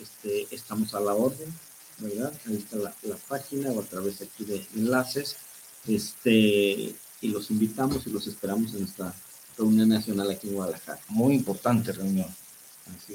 [0.00, 1.52] este, estamos a la orden,
[1.98, 2.32] ¿verdad?
[2.46, 5.36] Ahí está la, página o a través aquí de enlaces.
[5.88, 9.12] Este, y los invitamos y los esperamos en esta
[9.56, 11.00] reunión nacional aquí en Guadalajara.
[11.08, 12.28] Muy importante reunión,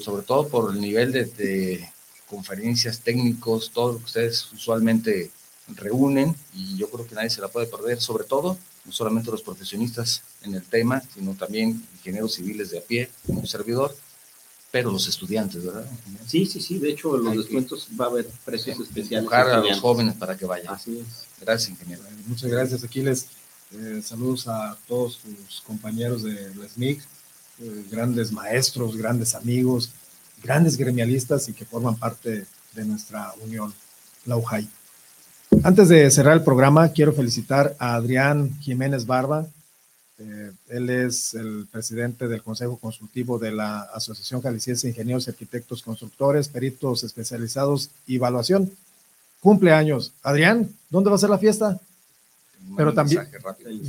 [0.01, 1.89] sobre todo por el nivel de, de
[2.29, 5.31] conferencias técnicos, todo lo que ustedes usualmente
[5.67, 9.41] reúnen y yo creo que nadie se la puede perder, sobre todo no solamente los
[9.41, 13.95] profesionistas en el tema, sino también ingenieros civiles de a pie, como un servidor,
[14.71, 15.85] pero los estudiantes, ¿verdad?
[16.25, 19.31] Sí, sí, sí, de hecho los descuentos va a haber precios especiales.
[19.31, 20.73] a los jóvenes para que vayan.
[20.73, 21.27] Así es.
[21.39, 22.01] Gracias, ingeniero.
[22.25, 23.27] Muchas gracias, Aquiles.
[23.71, 27.01] Eh, saludos a todos tus compañeros de la SMIC,
[27.59, 29.91] eh, grandes maestros, grandes amigos,
[30.43, 33.73] grandes gremialistas y que forman parte de nuestra unión,
[34.25, 34.67] la UJAI.
[35.61, 39.45] Antes de cerrar el programa, quiero felicitar a Adrián Jiménez Barba.
[40.17, 45.83] Eh, él es el presidente del Consejo Consultivo de la Asociación Jalisciense de Ingenieros, Arquitectos,
[45.83, 48.71] Constructores, Peritos Especializados y Evaluación.
[49.39, 50.13] Cumpleaños.
[50.23, 51.79] Adrián, ¿dónde va a ser la fiesta?
[52.75, 53.27] Pero también.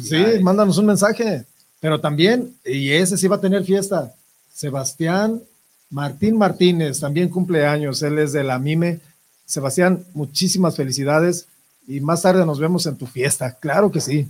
[0.03, 1.45] Sí, mándanos un mensaje.
[1.81, 4.13] Pero también, y ese sí va a tener fiesta.
[4.53, 5.41] Sebastián
[5.91, 8.03] Martín Martínez, también cumpleaños.
[8.03, 9.01] Él es de la MIME.
[9.47, 11.47] Sebastián, muchísimas felicidades
[11.87, 13.53] y más tarde nos vemos en tu fiesta.
[13.53, 14.29] Claro que sí.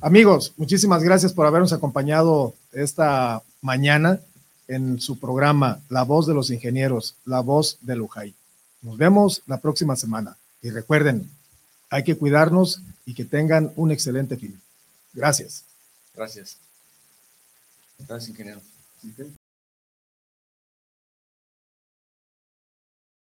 [0.00, 4.20] Amigos, muchísimas gracias por habernos acompañado esta mañana
[4.68, 8.34] en su programa La Voz de los Ingenieros, La Voz de Lujay.
[8.82, 10.36] Nos vemos la próxima semana.
[10.62, 11.28] Y recuerden,
[11.90, 14.60] hay que cuidarnos y que tengan un excelente fin.
[15.12, 15.64] Gracias.
[16.14, 16.56] Gracias.
[17.98, 18.60] Gracias, ingeniero.